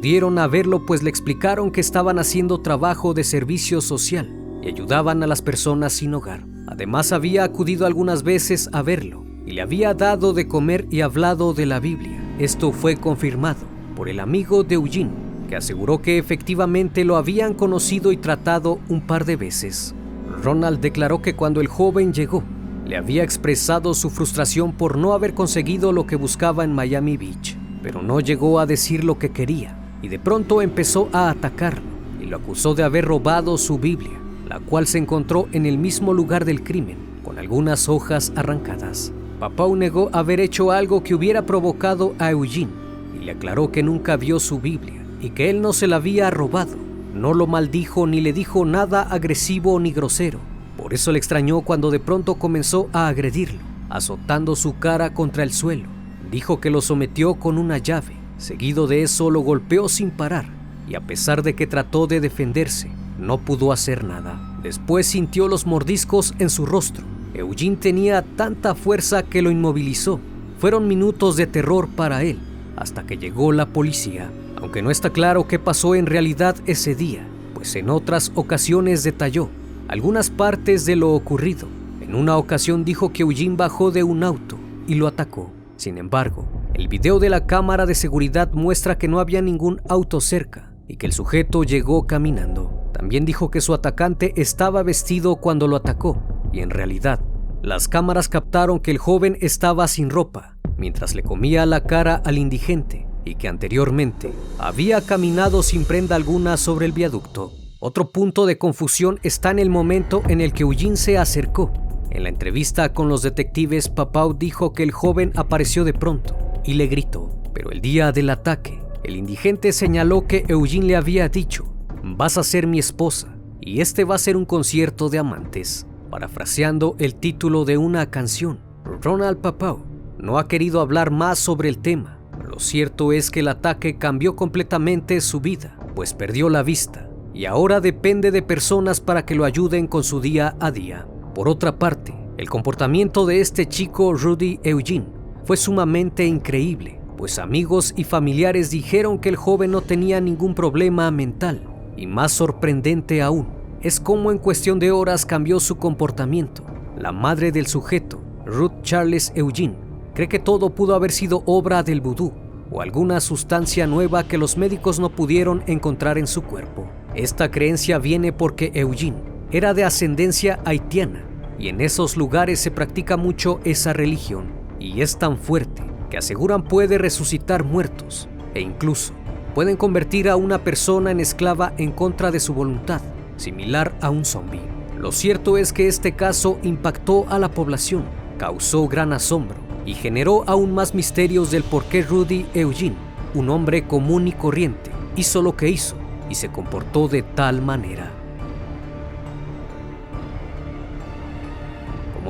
acudieron 0.00 0.38
a 0.38 0.46
verlo 0.46 0.86
pues 0.86 1.02
le 1.02 1.10
explicaron 1.10 1.70
que 1.70 1.82
estaban 1.82 2.18
haciendo 2.18 2.62
trabajo 2.62 3.12
de 3.12 3.22
servicio 3.22 3.82
social 3.82 4.34
y 4.62 4.68
ayudaban 4.68 5.22
a 5.22 5.26
las 5.26 5.42
personas 5.42 5.92
sin 5.92 6.14
hogar. 6.14 6.46
Además 6.68 7.12
había 7.12 7.44
acudido 7.44 7.84
algunas 7.84 8.22
veces 8.22 8.70
a 8.72 8.80
verlo 8.80 9.26
y 9.44 9.52
le 9.52 9.60
había 9.60 9.92
dado 9.92 10.32
de 10.32 10.48
comer 10.48 10.86
y 10.90 11.02
hablado 11.02 11.52
de 11.52 11.66
la 11.66 11.80
Biblia. 11.80 12.18
Esto 12.38 12.72
fue 12.72 12.96
confirmado 12.96 13.60
por 13.94 14.08
el 14.08 14.20
amigo 14.20 14.64
de 14.64 14.76
Eugene, 14.76 15.10
que 15.50 15.56
aseguró 15.56 16.00
que 16.00 16.16
efectivamente 16.16 17.04
lo 17.04 17.16
habían 17.16 17.52
conocido 17.52 18.10
y 18.10 18.16
tratado 18.16 18.80
un 18.88 19.02
par 19.02 19.26
de 19.26 19.36
veces. 19.36 19.94
Ronald 20.42 20.80
declaró 20.80 21.20
que 21.20 21.36
cuando 21.36 21.60
el 21.60 21.66
joven 21.66 22.14
llegó, 22.14 22.42
le 22.86 22.96
había 22.96 23.22
expresado 23.22 23.92
su 23.92 24.08
frustración 24.08 24.72
por 24.72 24.96
no 24.96 25.12
haber 25.12 25.34
conseguido 25.34 25.92
lo 25.92 26.06
que 26.06 26.16
buscaba 26.16 26.64
en 26.64 26.72
Miami 26.72 27.18
Beach, 27.18 27.58
pero 27.82 28.00
no 28.00 28.20
llegó 28.20 28.60
a 28.60 28.64
decir 28.64 29.04
lo 29.04 29.18
que 29.18 29.32
quería 29.32 29.76
y 30.02 30.08
de 30.08 30.18
pronto 30.18 30.62
empezó 30.62 31.08
a 31.12 31.30
atacarlo 31.30 31.90
y 32.20 32.26
lo 32.26 32.36
acusó 32.36 32.74
de 32.74 32.82
haber 32.82 33.04
robado 33.04 33.58
su 33.58 33.78
Biblia, 33.78 34.18
la 34.48 34.60
cual 34.60 34.86
se 34.86 34.98
encontró 34.98 35.48
en 35.52 35.66
el 35.66 35.78
mismo 35.78 36.14
lugar 36.14 36.44
del 36.44 36.62
crimen, 36.62 36.96
con 37.24 37.38
algunas 37.38 37.88
hojas 37.88 38.32
arrancadas. 38.36 39.12
Papau 39.38 39.74
negó 39.76 40.10
haber 40.12 40.40
hecho 40.40 40.70
algo 40.70 41.02
que 41.02 41.14
hubiera 41.14 41.46
provocado 41.46 42.14
a 42.18 42.30
Eugene 42.30 42.72
y 43.18 43.24
le 43.24 43.32
aclaró 43.32 43.72
que 43.72 43.82
nunca 43.82 44.16
vio 44.16 44.38
su 44.38 44.60
Biblia 44.60 45.02
y 45.20 45.30
que 45.30 45.50
él 45.50 45.60
no 45.60 45.72
se 45.72 45.86
la 45.86 45.96
había 45.96 46.30
robado. 46.30 46.76
No 47.14 47.34
lo 47.34 47.46
maldijo 47.46 48.06
ni 48.06 48.20
le 48.20 48.32
dijo 48.32 48.64
nada 48.64 49.02
agresivo 49.02 49.80
ni 49.80 49.92
grosero, 49.92 50.38
por 50.76 50.94
eso 50.94 51.12
le 51.12 51.18
extrañó 51.18 51.60
cuando 51.60 51.90
de 51.90 52.00
pronto 52.00 52.36
comenzó 52.36 52.88
a 52.92 53.08
agredirlo, 53.08 53.60
azotando 53.88 54.56
su 54.56 54.78
cara 54.78 55.12
contra 55.12 55.42
el 55.42 55.52
suelo. 55.52 55.88
Dijo 56.30 56.60
que 56.60 56.70
lo 56.70 56.80
sometió 56.80 57.34
con 57.34 57.58
una 57.58 57.78
llave. 57.78 58.19
Seguido 58.40 58.86
de 58.86 59.02
eso 59.02 59.30
lo 59.30 59.40
golpeó 59.40 59.90
sin 59.90 60.10
parar 60.10 60.46
y 60.88 60.94
a 60.94 61.02
pesar 61.02 61.42
de 61.42 61.54
que 61.54 61.66
trató 61.66 62.06
de 62.06 62.20
defenderse, 62.20 62.90
no 63.18 63.36
pudo 63.36 63.70
hacer 63.70 64.02
nada. 64.02 64.58
Después 64.62 65.06
sintió 65.06 65.46
los 65.46 65.66
mordiscos 65.66 66.32
en 66.38 66.48
su 66.48 66.64
rostro. 66.64 67.04
Eugene 67.34 67.76
tenía 67.76 68.22
tanta 68.22 68.74
fuerza 68.74 69.24
que 69.24 69.42
lo 69.42 69.50
inmovilizó. 69.50 70.20
Fueron 70.58 70.88
minutos 70.88 71.36
de 71.36 71.46
terror 71.46 71.90
para 71.94 72.22
él, 72.22 72.38
hasta 72.76 73.04
que 73.04 73.18
llegó 73.18 73.52
la 73.52 73.66
policía, 73.66 74.30
aunque 74.56 74.80
no 74.80 74.90
está 74.90 75.10
claro 75.10 75.46
qué 75.46 75.58
pasó 75.58 75.94
en 75.94 76.06
realidad 76.06 76.56
ese 76.64 76.94
día, 76.94 77.26
pues 77.52 77.76
en 77.76 77.90
otras 77.90 78.32
ocasiones 78.34 79.02
detalló 79.02 79.50
algunas 79.86 80.30
partes 80.30 80.86
de 80.86 80.96
lo 80.96 81.10
ocurrido. 81.12 81.68
En 82.00 82.14
una 82.14 82.38
ocasión 82.38 82.86
dijo 82.86 83.12
que 83.12 83.22
Eugene 83.22 83.56
bajó 83.56 83.90
de 83.90 84.02
un 84.02 84.24
auto 84.24 84.56
y 84.88 84.94
lo 84.94 85.06
atacó. 85.06 85.50
Sin 85.76 85.98
embargo, 85.98 86.59
el 86.74 86.88
video 86.88 87.18
de 87.18 87.30
la 87.30 87.46
cámara 87.46 87.84
de 87.84 87.94
seguridad 87.94 88.52
muestra 88.52 88.96
que 88.96 89.08
no 89.08 89.20
había 89.20 89.42
ningún 89.42 89.80
auto 89.88 90.20
cerca 90.20 90.72
y 90.86 90.96
que 90.96 91.06
el 91.06 91.12
sujeto 91.12 91.62
llegó 91.64 92.06
caminando. 92.06 92.90
También 92.92 93.24
dijo 93.24 93.50
que 93.50 93.60
su 93.60 93.74
atacante 93.74 94.32
estaba 94.36 94.82
vestido 94.82 95.36
cuando 95.36 95.66
lo 95.68 95.76
atacó 95.76 96.22
y 96.52 96.60
en 96.60 96.70
realidad 96.70 97.20
las 97.62 97.88
cámaras 97.88 98.28
captaron 98.28 98.80
que 98.80 98.90
el 98.90 98.98
joven 98.98 99.36
estaba 99.40 99.86
sin 99.88 100.10
ropa 100.10 100.56
mientras 100.76 101.14
le 101.14 101.22
comía 101.22 101.66
la 101.66 101.82
cara 101.82 102.22
al 102.24 102.38
indigente 102.38 103.06
y 103.24 103.34
que 103.34 103.48
anteriormente 103.48 104.32
había 104.58 105.02
caminado 105.02 105.62
sin 105.62 105.84
prenda 105.84 106.16
alguna 106.16 106.56
sobre 106.56 106.86
el 106.86 106.92
viaducto. 106.92 107.52
Otro 107.80 108.10
punto 108.10 108.46
de 108.46 108.58
confusión 108.58 109.18
está 109.22 109.50
en 109.50 109.58
el 109.58 109.70
momento 109.70 110.22
en 110.28 110.40
el 110.40 110.52
que 110.52 110.62
Eugene 110.62 110.96
se 110.96 111.18
acercó. 111.18 111.72
En 112.10 112.22
la 112.22 112.28
entrevista 112.28 112.92
con 112.92 113.08
los 113.08 113.22
detectives, 113.22 113.88
Papau 113.88 114.34
dijo 114.34 114.72
que 114.72 114.82
el 114.82 114.90
joven 114.90 115.32
apareció 115.36 115.84
de 115.84 115.92
pronto 115.92 116.49
y 116.64 116.74
le 116.74 116.86
gritó, 116.86 117.40
pero 117.54 117.70
el 117.70 117.80
día 117.80 118.12
del 118.12 118.30
ataque, 118.30 118.80
el 119.02 119.16
indigente 119.16 119.72
señaló 119.72 120.26
que 120.26 120.44
Eugene 120.48 120.86
le 120.86 120.96
había 120.96 121.28
dicho, 121.28 121.64
vas 122.02 122.38
a 122.38 122.42
ser 122.42 122.66
mi 122.66 122.78
esposa 122.78 123.36
y 123.60 123.80
este 123.80 124.04
va 124.04 124.14
a 124.14 124.18
ser 124.18 124.36
un 124.36 124.44
concierto 124.44 125.08
de 125.08 125.18
amantes, 125.18 125.86
parafraseando 126.10 126.96
el 126.98 127.14
título 127.14 127.64
de 127.64 127.78
una 127.78 128.10
canción. 128.10 128.60
Ronald 129.02 129.38
Papau 129.38 129.84
no 130.18 130.38
ha 130.38 130.48
querido 130.48 130.80
hablar 130.80 131.10
más 131.10 131.38
sobre 131.38 131.68
el 131.68 131.78
tema. 131.78 132.18
Lo 132.46 132.58
cierto 132.58 133.12
es 133.12 133.30
que 133.30 133.40
el 133.40 133.48
ataque 133.48 133.96
cambió 133.96 134.36
completamente 134.36 135.20
su 135.20 135.40
vida, 135.40 135.78
pues 135.94 136.14
perdió 136.14 136.48
la 136.48 136.62
vista 136.62 137.08
y 137.32 137.44
ahora 137.44 137.80
depende 137.80 138.30
de 138.30 138.42
personas 138.42 139.00
para 139.00 139.24
que 139.24 139.34
lo 139.34 139.44
ayuden 139.44 139.86
con 139.86 140.04
su 140.04 140.20
día 140.20 140.56
a 140.60 140.70
día. 140.70 141.06
Por 141.34 141.48
otra 141.48 141.78
parte, 141.78 142.14
el 142.38 142.48
comportamiento 142.48 143.24
de 143.24 143.40
este 143.40 143.66
chico 143.66 144.14
Rudy 144.14 144.58
Eugene 144.62 145.19
fue 145.44 145.56
sumamente 145.56 146.26
increíble, 146.26 147.00
pues 147.16 147.38
amigos 147.38 147.92
y 147.96 148.04
familiares 148.04 148.70
dijeron 148.70 149.18
que 149.18 149.28
el 149.28 149.36
joven 149.36 149.70
no 149.70 149.80
tenía 149.80 150.20
ningún 150.20 150.54
problema 150.54 151.10
mental. 151.10 151.62
Y 151.96 152.06
más 152.06 152.32
sorprendente 152.32 153.20
aún, 153.20 153.48
es 153.82 154.00
cómo 154.00 154.30
en 154.30 154.38
cuestión 154.38 154.78
de 154.78 154.90
horas 154.90 155.26
cambió 155.26 155.60
su 155.60 155.76
comportamiento. 155.76 156.62
La 156.96 157.12
madre 157.12 157.52
del 157.52 157.66
sujeto, 157.66 158.20
Ruth 158.46 158.82
Charles 158.82 159.32
Eugene, 159.34 159.74
cree 160.14 160.28
que 160.28 160.38
todo 160.38 160.70
pudo 160.70 160.94
haber 160.94 161.12
sido 161.12 161.42
obra 161.46 161.82
del 161.82 162.00
vudú 162.00 162.32
o 162.70 162.80
alguna 162.80 163.20
sustancia 163.20 163.86
nueva 163.86 164.24
que 164.24 164.38
los 164.38 164.56
médicos 164.56 165.00
no 165.00 165.10
pudieron 165.10 165.62
encontrar 165.66 166.18
en 166.18 166.26
su 166.26 166.42
cuerpo. 166.42 166.86
Esta 167.14 167.50
creencia 167.50 167.98
viene 167.98 168.32
porque 168.32 168.70
Eugene 168.74 169.22
era 169.50 169.74
de 169.74 169.84
ascendencia 169.84 170.60
haitiana 170.64 171.24
y 171.58 171.68
en 171.68 171.80
esos 171.80 172.16
lugares 172.16 172.60
se 172.60 172.70
practica 172.70 173.16
mucho 173.16 173.60
esa 173.64 173.92
religión 173.92 174.59
y 174.80 175.02
es 175.02 175.18
tan 175.18 175.38
fuerte 175.38 175.84
que 176.10 176.18
aseguran 176.18 176.64
puede 176.64 176.98
resucitar 176.98 177.62
muertos 177.62 178.28
e 178.54 178.60
incluso 178.60 179.12
pueden 179.54 179.76
convertir 179.76 180.28
a 180.28 180.36
una 180.36 180.58
persona 180.58 181.10
en 181.10 181.20
esclava 181.20 181.72
en 181.76 181.92
contra 181.92 182.30
de 182.30 182.40
su 182.40 182.54
voluntad, 182.54 183.00
similar 183.36 183.94
a 184.00 184.10
un 184.10 184.24
zombie. 184.24 184.60
Lo 184.98 185.12
cierto 185.12 185.56
es 185.56 185.72
que 185.72 185.88
este 185.88 186.12
caso 186.12 186.58
impactó 186.62 187.26
a 187.28 187.38
la 187.38 187.50
población, 187.50 188.04
causó 188.38 188.86
gran 188.88 189.12
asombro 189.12 189.56
y 189.86 189.94
generó 189.94 190.44
aún 190.46 190.72
más 190.72 190.94
misterios 190.94 191.50
del 191.50 191.62
por 191.62 191.84
qué 191.84 192.02
Rudy 192.02 192.46
Eugene, 192.54 192.96
un 193.34 193.48
hombre 193.48 193.86
común 193.86 194.28
y 194.28 194.32
corriente, 194.32 194.90
hizo 195.16 195.42
lo 195.42 195.56
que 195.56 195.68
hizo 195.68 195.96
y 196.28 196.34
se 196.34 196.48
comportó 196.50 197.08
de 197.08 197.22
tal 197.22 197.62
manera. 197.62 198.19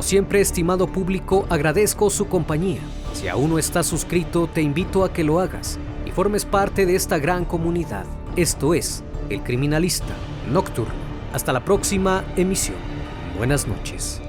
Como 0.00 0.08
siempre, 0.08 0.40
estimado 0.40 0.86
público, 0.86 1.44
agradezco 1.50 2.08
su 2.08 2.26
compañía. 2.26 2.80
Si 3.12 3.28
aún 3.28 3.50
no 3.50 3.58
estás 3.58 3.86
suscrito, 3.86 4.46
te 4.46 4.62
invito 4.62 5.04
a 5.04 5.12
que 5.12 5.24
lo 5.24 5.40
hagas 5.40 5.78
y 6.06 6.10
formes 6.10 6.46
parte 6.46 6.86
de 6.86 6.96
esta 6.96 7.18
gran 7.18 7.44
comunidad. 7.44 8.06
Esto 8.34 8.72
es 8.72 9.04
El 9.28 9.42
Criminalista 9.42 10.14
Nocturno. 10.50 10.94
Hasta 11.34 11.52
la 11.52 11.66
próxima 11.66 12.24
emisión. 12.38 12.78
Buenas 13.36 13.66
noches. 13.66 14.22